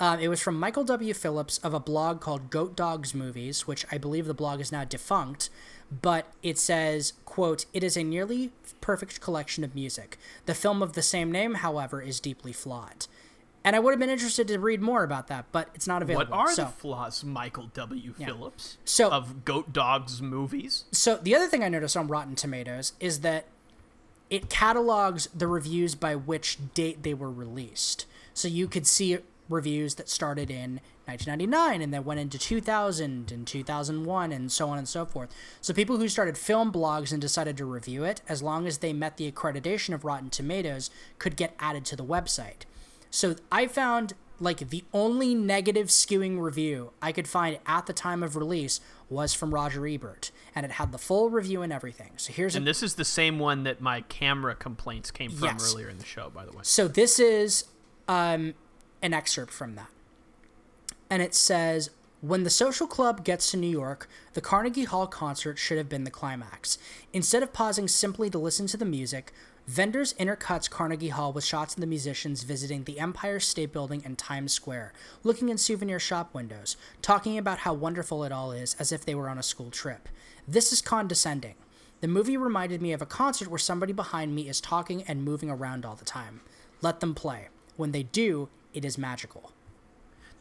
[0.00, 1.14] Um, it was from Michael W.
[1.14, 4.84] Phillips of a blog called Goat Dogs Movies, which I believe the blog is now
[4.84, 5.50] defunct.
[6.02, 8.50] But it says, "quote It is a nearly
[8.80, 10.18] perfect collection of music.
[10.46, 13.06] The film of the same name, however, is deeply flawed."
[13.62, 16.30] And I would have been interested to read more about that, but it's not available.
[16.30, 21.34] what are so, the flaws michael w phillips So- of goat dogs movies so the
[21.34, 23.46] other thing I noticed on Rotten Tomatoes is that
[24.28, 28.04] it catalogs the reviews by which date they were released.
[28.34, 29.18] So you could see
[29.48, 34.78] reviews that started in 1999 and then went into 2000 and 2001 and so on
[34.78, 35.28] and so forth.
[35.60, 38.92] So people who started film blogs and decided to review it, as long as they
[38.92, 42.62] met the accreditation of Rotten Tomatoes, could get added to the website.
[43.10, 48.22] So I found like the only negative skewing review I could find at the time
[48.22, 52.12] of release was from Roger Ebert, and it had the full review and everything.
[52.16, 55.44] So here's and a, this is the same one that my camera complaints came from
[55.44, 55.72] Yes.
[55.72, 57.64] earlier in the show by the way so this is
[58.08, 58.54] um,
[59.04, 59.90] an excerpt from that,
[61.08, 61.90] and it says.
[62.20, 66.04] When the social club gets to New York, the Carnegie Hall concert should have been
[66.04, 66.78] the climax.
[67.12, 69.30] Instead of pausing simply to listen to the music,
[69.76, 74.16] Wenders intercuts Carnegie Hall with shots of the musicians visiting the Empire State Building and
[74.16, 78.90] Times Square, looking in souvenir shop windows, talking about how wonderful it all is as
[78.90, 80.08] if they were on a school trip.
[80.48, 81.56] This is condescending.
[82.00, 85.50] The movie reminded me of a concert where somebody behind me is talking and moving
[85.50, 86.40] around all the time.
[86.80, 87.48] Let them play.
[87.76, 89.52] When they do, it is magical.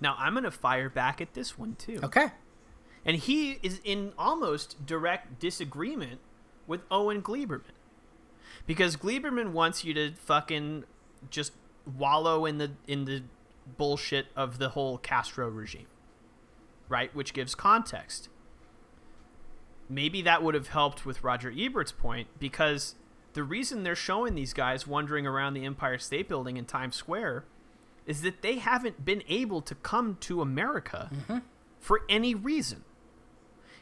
[0.01, 2.27] now i'm gonna fire back at this one too Okay.
[3.05, 6.19] and he is in almost direct disagreement
[6.68, 7.73] with Owen Gleiberman
[8.65, 10.85] because Gleiberman wants you to fucking
[11.30, 11.51] just
[11.97, 13.23] wallow in the in the
[13.77, 15.88] bullshit of the whole Castro regime,
[16.89, 17.14] right?
[17.15, 18.30] Which gives context.
[19.89, 22.95] Maybe that would have helped with Roger Ebert's point because
[23.34, 27.43] the reason they're showing these guys wandering around the Empire State Building in Times Square
[28.06, 31.38] is that they haven't been able to come to America mm-hmm.
[31.80, 32.84] for any reason.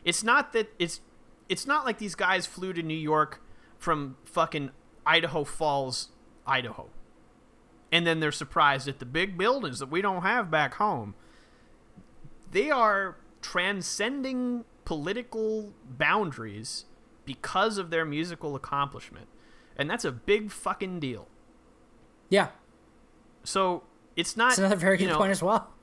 [0.03, 1.01] It's not that it's
[1.49, 3.41] it's not like these guys flew to New York
[3.77, 4.71] from fucking
[5.05, 6.09] Idaho Falls,
[6.45, 6.89] Idaho.
[7.91, 11.13] And then they're surprised at the big buildings that we don't have back home.
[12.49, 16.85] They are transcending political boundaries
[17.25, 19.27] because of their musical accomplishment.
[19.75, 21.27] And that's a big fucking deal.
[22.29, 22.49] Yeah.
[23.43, 23.83] So
[24.21, 25.73] it's not That's another very good know, point as well.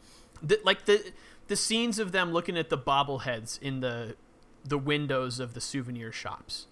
[0.43, 1.13] the, like the
[1.49, 4.17] the scenes of them looking at the bobbleheads in the
[4.65, 6.67] the windows of the souvenir shops.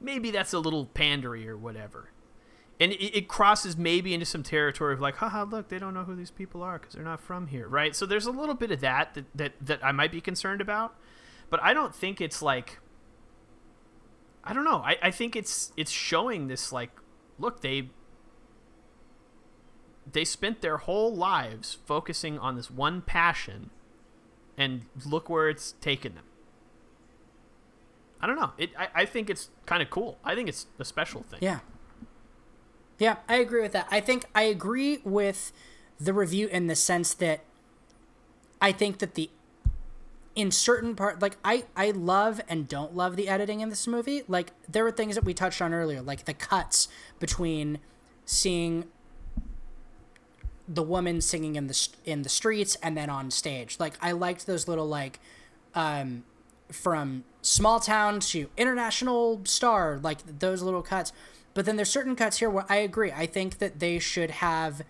[0.00, 2.10] Maybe that's a little pandery or whatever.
[2.80, 6.02] And it, it crosses maybe into some territory of like, haha, look, they don't know
[6.02, 7.94] who these people are because they're not from here, right?
[7.94, 10.94] So there's a little bit of that, that that that I might be concerned about,
[11.50, 12.80] but I don't think it's like.
[14.46, 14.82] I don't know.
[14.84, 16.90] I, I think it's it's showing this like,
[17.38, 17.90] look, they
[20.10, 23.70] they spent their whole lives focusing on this one passion
[24.56, 26.24] and look where it's taken them
[28.20, 30.84] i don't know it, I, I think it's kind of cool i think it's a
[30.84, 31.60] special thing Yeah.
[32.98, 33.88] Yeah, I agree with that.
[33.90, 35.52] I think I agree with
[35.98, 37.40] the review in the sense that
[38.60, 39.30] I think that the
[40.36, 44.22] in certain part like I I love and don't love the editing in this movie.
[44.28, 46.86] Like there were things that we touched on earlier, like the cuts
[47.18, 47.80] between
[48.24, 48.84] seeing
[50.66, 53.78] the woman singing in the in the streets and then on stage.
[53.78, 55.20] Like I liked those little like
[55.74, 56.24] um
[56.70, 61.12] from small town to international star, like those little cuts.
[61.52, 63.12] But then there's certain cuts here where I agree.
[63.12, 64.82] I think that they should have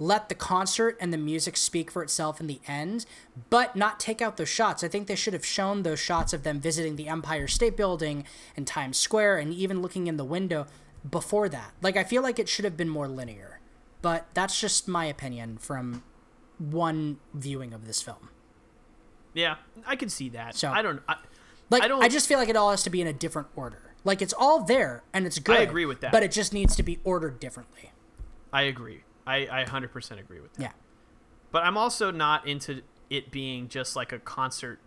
[0.00, 3.04] let the concert and the music speak for itself in the end,
[3.50, 4.82] but not take out those shots.
[4.82, 8.24] I think they should have shown those shots of them visiting the Empire State Building
[8.56, 10.66] and Times Square and even looking in the window
[11.08, 11.72] before that.
[11.82, 13.59] Like, I feel like it should have been more linear.
[14.02, 16.02] But that's just my opinion from
[16.58, 18.30] one viewing of this film.
[19.34, 19.56] Yeah,
[19.86, 20.56] I can see that.
[20.56, 21.00] So I don't.
[21.08, 21.16] I,
[21.68, 22.02] like I don't.
[22.02, 23.94] I just feel like it all has to be in a different order.
[24.04, 25.56] Like it's all there and it's good.
[25.56, 26.12] I agree with that.
[26.12, 27.92] But it just needs to be ordered differently.
[28.52, 29.04] I agree.
[29.26, 30.62] I, I 100% agree with that.
[30.62, 30.72] Yeah.
[31.52, 34.80] But I'm also not into it being just like a concert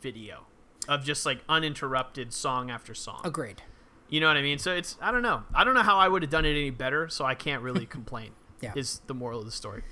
[0.00, 0.46] video
[0.88, 3.20] of just like uninterrupted song after song.
[3.24, 3.62] Agreed.
[4.08, 4.58] You know what I mean?
[4.58, 5.44] So it's I don't know.
[5.54, 7.86] I don't know how I would have done it any better, so I can't really
[7.98, 8.30] complain.
[8.64, 8.72] Yeah.
[8.76, 9.82] Is the moral of the story.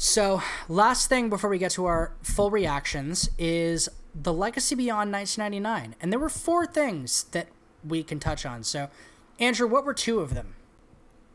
[0.00, 5.96] So, last thing before we get to our full reactions is The Legacy Beyond 1999.
[6.00, 7.48] And there were four things that
[7.84, 8.62] we can touch on.
[8.62, 8.90] So,
[9.40, 10.54] Andrew, what were two of them?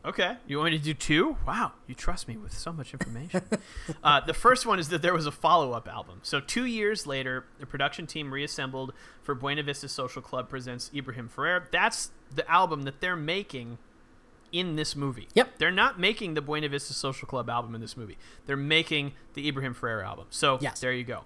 [0.02, 0.36] Okay.
[0.46, 1.36] You want me to do two?
[1.46, 1.72] Wow.
[1.86, 3.42] You trust me with so much information.
[4.04, 6.20] uh, the first one is that there was a follow up album.
[6.22, 11.28] So, two years later, the production team reassembled for Buena Vista Social Club Presents Ibrahim
[11.28, 11.68] Ferrer.
[11.70, 13.76] That's the album that they're making
[14.54, 15.28] in this movie.
[15.34, 15.58] Yep.
[15.58, 18.16] They're not making the Buena Vista Social Club album in this movie.
[18.46, 20.26] They're making the Ibrahim Ferrer album.
[20.30, 20.80] So, yes.
[20.80, 21.24] there you go.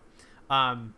[0.49, 0.95] Um,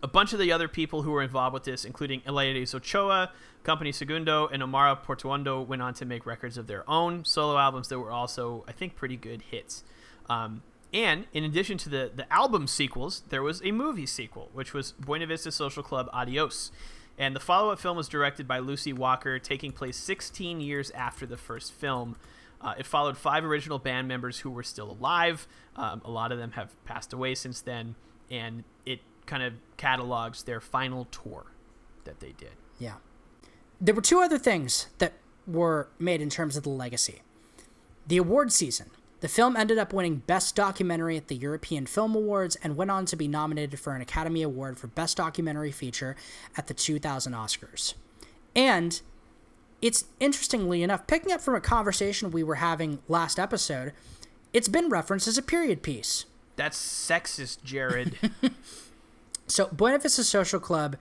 [0.00, 3.32] a bunch of the other people who were involved with this, including Eliades Ochoa,
[3.64, 7.88] Compay Segundo, and Omara Portuondo, went on to make records of their own solo albums
[7.88, 9.82] that were also, I think, pretty good hits.
[10.30, 10.62] Um,
[10.94, 14.92] and in addition to the, the album sequels, there was a movie sequel, which was
[14.92, 16.70] Buena Vista Social Club Adios.
[17.18, 21.26] And the follow up film was directed by Lucy Walker, taking place 16 years after
[21.26, 22.16] the first film.
[22.60, 25.46] Uh, it followed five original band members who were still alive.
[25.76, 27.96] Um, a lot of them have passed away since then.
[28.30, 31.46] And it kind of catalogs their final tour
[32.04, 32.52] that they did.
[32.78, 32.94] Yeah.
[33.80, 35.14] There were two other things that
[35.46, 37.22] were made in terms of the legacy.
[38.06, 38.90] The award season.
[39.20, 43.04] The film ended up winning Best Documentary at the European Film Awards and went on
[43.06, 46.14] to be nominated for an Academy Award for Best Documentary Feature
[46.56, 47.94] at the 2000 Oscars.
[48.54, 49.00] And
[49.82, 53.92] it's interestingly enough, picking up from a conversation we were having last episode,
[54.52, 56.24] it's been referenced as a period piece.
[56.56, 58.16] That's sexist, Jared.
[59.48, 60.96] So Buena Vista Social Club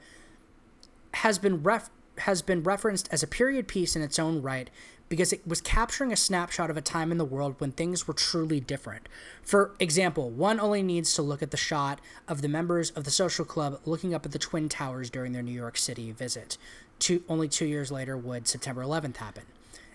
[1.15, 1.89] has been ref-
[2.19, 4.69] has been referenced as a period piece in its own right
[5.09, 8.13] because it was capturing a snapshot of a time in the world when things were
[8.13, 9.07] truly different.
[9.41, 13.11] For example, one only needs to look at the shot of the members of the
[13.11, 16.57] social club looking up at the Twin Towers during their New York City visit.
[16.99, 19.43] Two, only two years later would September 11th happen.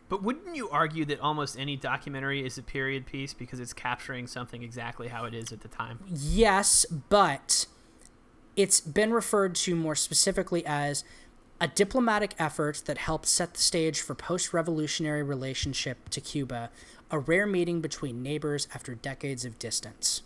[0.08, 4.26] But wouldn't you argue that almost any documentary is a period piece because it's capturing
[4.26, 6.00] something exactly how it is at the time?
[6.06, 7.66] Yes, but
[8.56, 11.04] it's been referred to more specifically as
[11.62, 16.70] a diplomatic effort that helped set the stage for post-revolutionary relationship to Cuba,
[17.08, 20.22] a rare meeting between neighbors after decades of distance.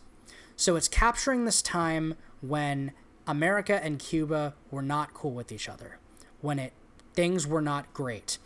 [0.56, 2.92] So it's capturing this time when
[3.26, 5.98] America and Cuba were not cool with each other,
[6.40, 6.72] when it
[7.12, 8.38] things were not great.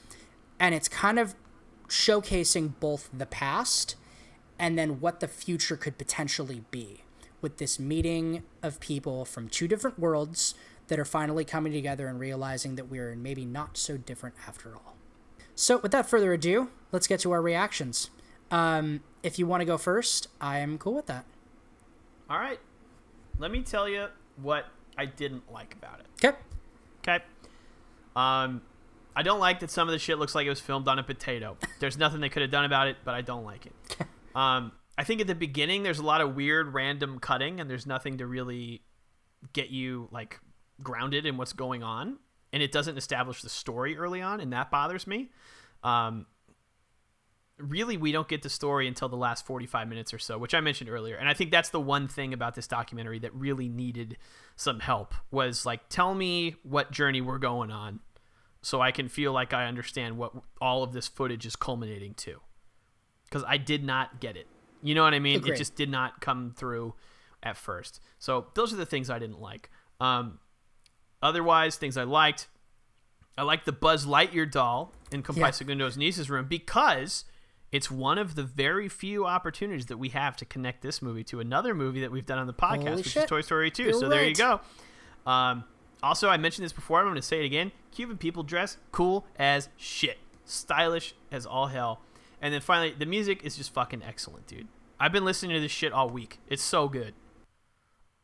[0.58, 1.36] And it's kind of
[1.86, 3.94] showcasing both the past
[4.58, 7.04] and then what the future could potentially be
[7.40, 10.56] with this meeting of people from two different worlds
[10.90, 14.96] that are finally coming together and realizing that we're maybe not so different after all.
[15.54, 18.10] So, without further ado, let's get to our reactions.
[18.50, 21.24] Um, if you want to go first, I am cool with that.
[22.28, 22.58] All right.
[23.38, 24.08] Let me tell you
[24.42, 24.66] what
[24.98, 26.06] I didn't like about it.
[26.24, 26.36] Okay.
[27.06, 27.24] Okay.
[28.16, 28.62] Um,
[29.14, 31.04] I don't like that some of the shit looks like it was filmed on a
[31.04, 31.56] potato.
[31.78, 33.72] There's nothing they could have done about it, but I don't like it.
[34.34, 37.86] um, I think at the beginning there's a lot of weird random cutting, and there's
[37.86, 38.82] nothing to really
[39.52, 40.40] get you like
[40.82, 42.18] grounded in what's going on,
[42.52, 45.30] and it doesn't establish the story early on, and that bothers me.
[45.82, 46.26] Um,
[47.58, 50.60] really, we don't get the story until the last 45 minutes or so, which I
[50.60, 54.16] mentioned earlier, and I think that's the one thing about this documentary that really needed
[54.56, 58.00] some help was like, tell me what journey we're going on,
[58.62, 62.40] so I can feel like I understand what all of this footage is culminating to,
[63.24, 64.46] because I did not get it.
[64.82, 65.36] You know what I mean?
[65.36, 65.54] Agreed.
[65.54, 66.94] It just did not come through
[67.42, 68.00] at first.
[68.18, 69.70] So those are the things I didn't like.
[70.00, 70.38] Um,
[71.22, 72.48] otherwise, things I liked.
[73.38, 75.48] I like the Buzz Lightyear doll in Compay Yeah.
[75.50, 77.24] Segundo's niece's room because
[77.72, 81.40] it's one of the very few opportunities that we have to connect this movie to
[81.40, 83.24] another movie that we've done on the podcast, Holy which shit.
[83.24, 83.82] is Toy Story 2.
[83.84, 84.60] You're so there you go.
[85.26, 85.64] Um,
[86.02, 86.98] also, I mentioned this before.
[86.98, 87.72] I'm going to say it again.
[87.92, 92.00] Cuban people dress cool as shit, stylish as all hell.
[92.42, 94.66] And then finally, the music is just fucking excellent, dude.
[94.98, 96.38] I've been listening to this shit all week.
[96.48, 97.14] It's so good.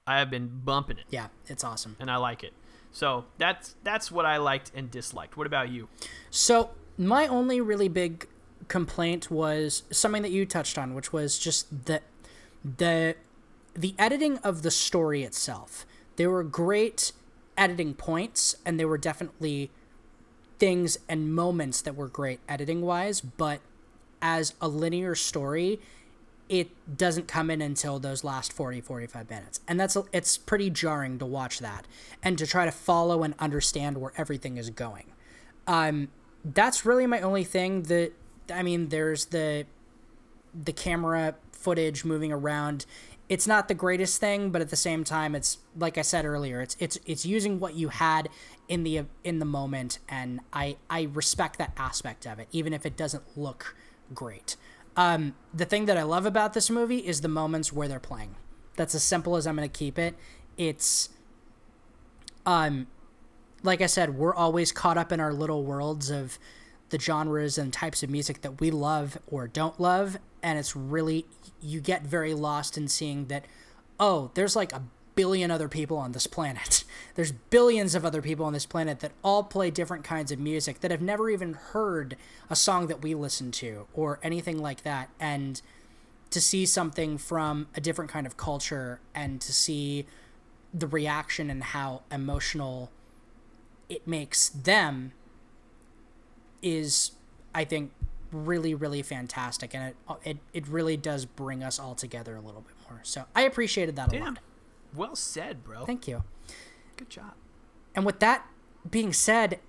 [0.06, 1.96] I have been bumping it, Yeah, it's awesome.
[2.00, 2.52] and I like it.
[2.96, 5.36] So that's that's what I liked and disliked.
[5.36, 5.88] What about you?
[6.30, 8.26] So my only really big
[8.68, 12.00] complaint was something that you touched on, which was just the
[12.64, 13.14] the
[13.74, 15.84] the editing of the story itself.
[16.16, 17.12] There were great
[17.58, 19.70] editing points, and there were definitely
[20.58, 23.60] things and moments that were great editing wise, but
[24.22, 25.80] as a linear story,
[26.48, 29.60] it doesn't come in until those last 40 45 minutes.
[29.66, 31.86] And that's it's pretty jarring to watch that
[32.22, 35.12] and to try to follow and understand where everything is going.
[35.66, 36.08] Um
[36.44, 38.12] that's really my only thing that
[38.54, 39.66] i mean there's the
[40.54, 42.86] the camera footage moving around.
[43.28, 46.60] It's not the greatest thing but at the same time it's like i said earlier
[46.60, 48.28] it's it's it's using what you had
[48.68, 49.98] in the in the moment.
[50.08, 53.74] And i i respect that aspect of it even if it doesn't look
[54.14, 54.54] great
[54.96, 58.34] um the thing that i love about this movie is the moments where they're playing
[58.76, 60.14] that's as simple as i'm going to keep it
[60.56, 61.08] it's
[62.44, 62.86] um
[63.62, 66.38] like I said, we're always caught up in our little worlds of
[66.90, 70.18] the genres and types of music that we love or don't love.
[70.42, 71.26] And it's really,
[71.60, 73.44] you get very lost in seeing that,
[73.98, 74.82] oh, there's like a
[75.16, 76.84] billion other people on this planet.
[77.16, 80.80] There's billions of other people on this planet that all play different kinds of music
[80.80, 82.16] that have never even heard
[82.48, 85.08] a song that we listen to or anything like that.
[85.18, 85.60] And
[86.30, 90.06] to see something from a different kind of culture and to see
[90.74, 92.90] the reaction and how emotional
[93.88, 95.12] it makes them
[96.62, 97.12] is
[97.54, 97.92] I think
[98.32, 102.60] really really fantastic and it it, it really does bring us all together a little
[102.62, 103.00] bit more.
[103.04, 104.34] So I appreciated that a Damn.
[104.34, 104.38] lot.
[104.96, 105.84] Well said, bro.
[105.84, 106.24] Thank you.
[106.96, 107.32] Good job.
[107.94, 108.46] And with that
[108.90, 109.60] being said,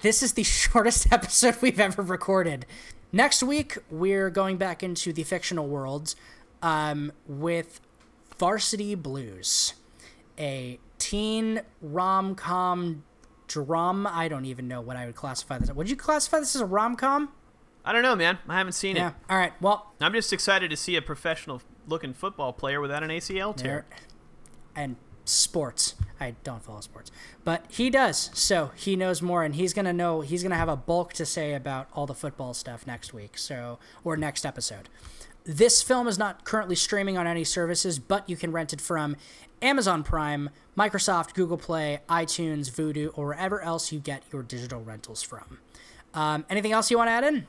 [0.00, 2.66] this is the shortest episode we've ever recorded.
[3.12, 6.14] Next week, we're going back into the fictional world
[6.62, 7.80] um, with
[8.38, 9.74] Varsity Blues,
[10.38, 13.04] a teen rom com
[13.46, 14.06] drum.
[14.06, 15.70] I don't even know what I would classify this.
[15.70, 17.30] As would you classify this as a rom com?
[17.84, 18.38] I don't know, man.
[18.48, 19.10] I haven't seen Yeah.
[19.10, 19.14] it.
[19.30, 19.52] All right.
[19.62, 23.86] Well, I'm just excited to see a professional looking football player without an ACL tear.
[23.88, 23.98] there
[24.76, 25.94] and sports.
[26.20, 27.10] I don't follow sports,
[27.44, 28.30] but he does.
[28.34, 30.20] So he knows more, and he's gonna know.
[30.20, 33.36] He's gonna have a bulk to say about all the football stuff next week.
[33.38, 34.88] So or next episode.
[35.44, 39.16] This film is not currently streaming on any services, but you can rent it from
[39.62, 45.22] Amazon Prime, Microsoft, Google Play, iTunes, Vudu, or wherever else you get your digital rentals
[45.22, 45.58] from.
[46.14, 47.46] Um, anything else you want to add in?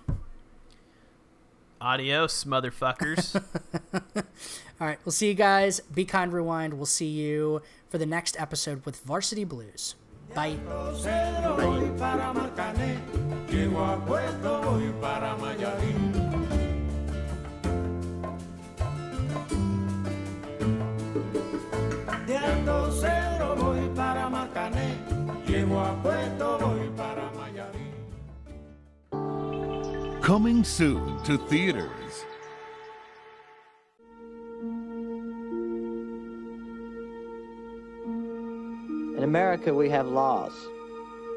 [1.81, 3.41] Adios, motherfuckers.
[4.79, 5.79] All right, we'll see you guys.
[5.79, 6.75] Be kind, rewind.
[6.75, 9.95] We'll see you for the next episode with Varsity Blues.
[10.35, 10.57] Bye.
[27.33, 27.87] Mayarín.
[30.21, 32.25] Coming soon to theaters.
[39.37, 40.51] America, we have laws.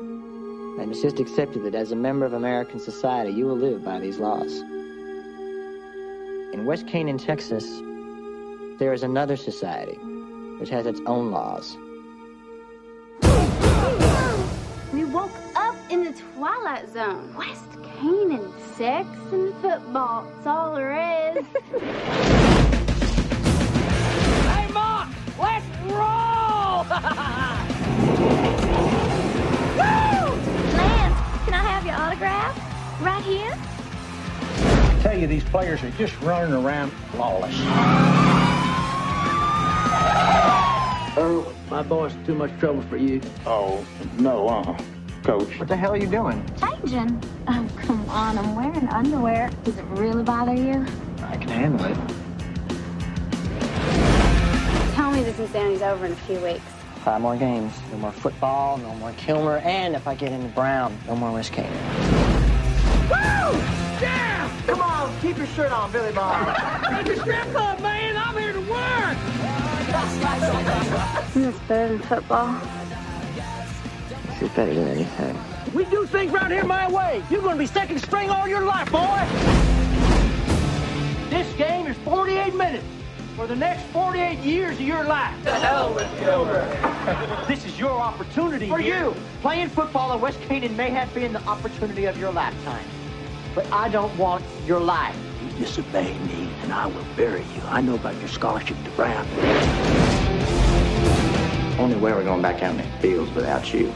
[0.00, 4.00] And it's just accepted that as a member of American society, you will live by
[4.00, 4.60] these laws.
[6.54, 7.66] In West Canaan, Texas,
[8.78, 9.98] there is another society
[10.60, 11.76] which has its own laws.
[14.94, 17.34] We woke up in the Twilight Zone.
[17.34, 20.24] West Canaan, sex and football.
[20.24, 21.44] That's all there is.
[24.50, 25.08] Hey, Mark,
[25.38, 27.66] let's roll!
[30.74, 32.56] Lance, can I have your autograph?
[33.00, 33.56] Right here?
[34.56, 37.54] I tell you, these players are just running around flawless.
[41.16, 43.20] Earl, my boy's too much trouble for you.
[43.46, 43.84] Oh,
[44.18, 44.78] no, uh,
[45.22, 45.58] coach.
[45.58, 46.44] What the hell are you doing?
[46.60, 47.22] Changing.
[47.48, 49.50] Oh, come on, I'm wearing underwear.
[49.64, 50.86] Does it really bother you?
[51.22, 51.96] I can handle it.
[54.94, 56.62] Tell me this insanity's over in a few weeks.
[57.04, 57.72] Five more games.
[57.92, 61.50] No more football, no more Kilmer, and if I get into Brown, no more West
[61.50, 61.72] Canaan.
[63.08, 63.58] Woo!
[64.02, 64.52] Yeah!
[64.66, 66.54] Come on, keep your shirt on, Billy Bob.
[67.00, 68.18] It's a strip club, man.
[68.18, 69.16] I'm here to work.
[71.34, 72.60] It's better than football.
[74.26, 75.38] This is better than anything.
[75.72, 77.22] We do things around here my way.
[77.30, 79.26] You're gonna be second string all your life, boy.
[81.30, 82.84] This game is 48 minutes
[83.40, 85.34] for the next 48 years of your life.
[85.44, 86.68] The hell with Gilbert.
[87.48, 89.04] This is your opportunity For here.
[89.04, 92.84] you, playing football at West Canaan may have been the opportunity of your lifetime.
[93.54, 95.16] But I don't want your life.
[95.42, 97.62] You disobey me, and I will bury you.
[97.68, 99.26] I know about your scholarship to Brown.
[101.78, 103.90] Only way we're going back out in the fields without you.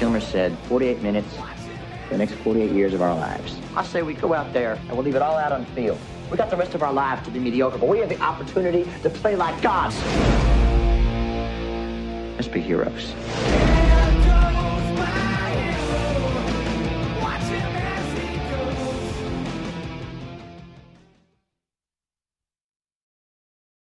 [0.00, 1.36] Kilmer said 48 minutes
[2.08, 3.60] the next 48 years of our lives.
[3.76, 5.98] I say we go out there and we'll leave it all out on the field.
[6.30, 8.88] We got the rest of our lives to be mediocre, but we have the opportunity
[9.02, 9.96] to play like gods.
[12.36, 13.14] Let's be heroes.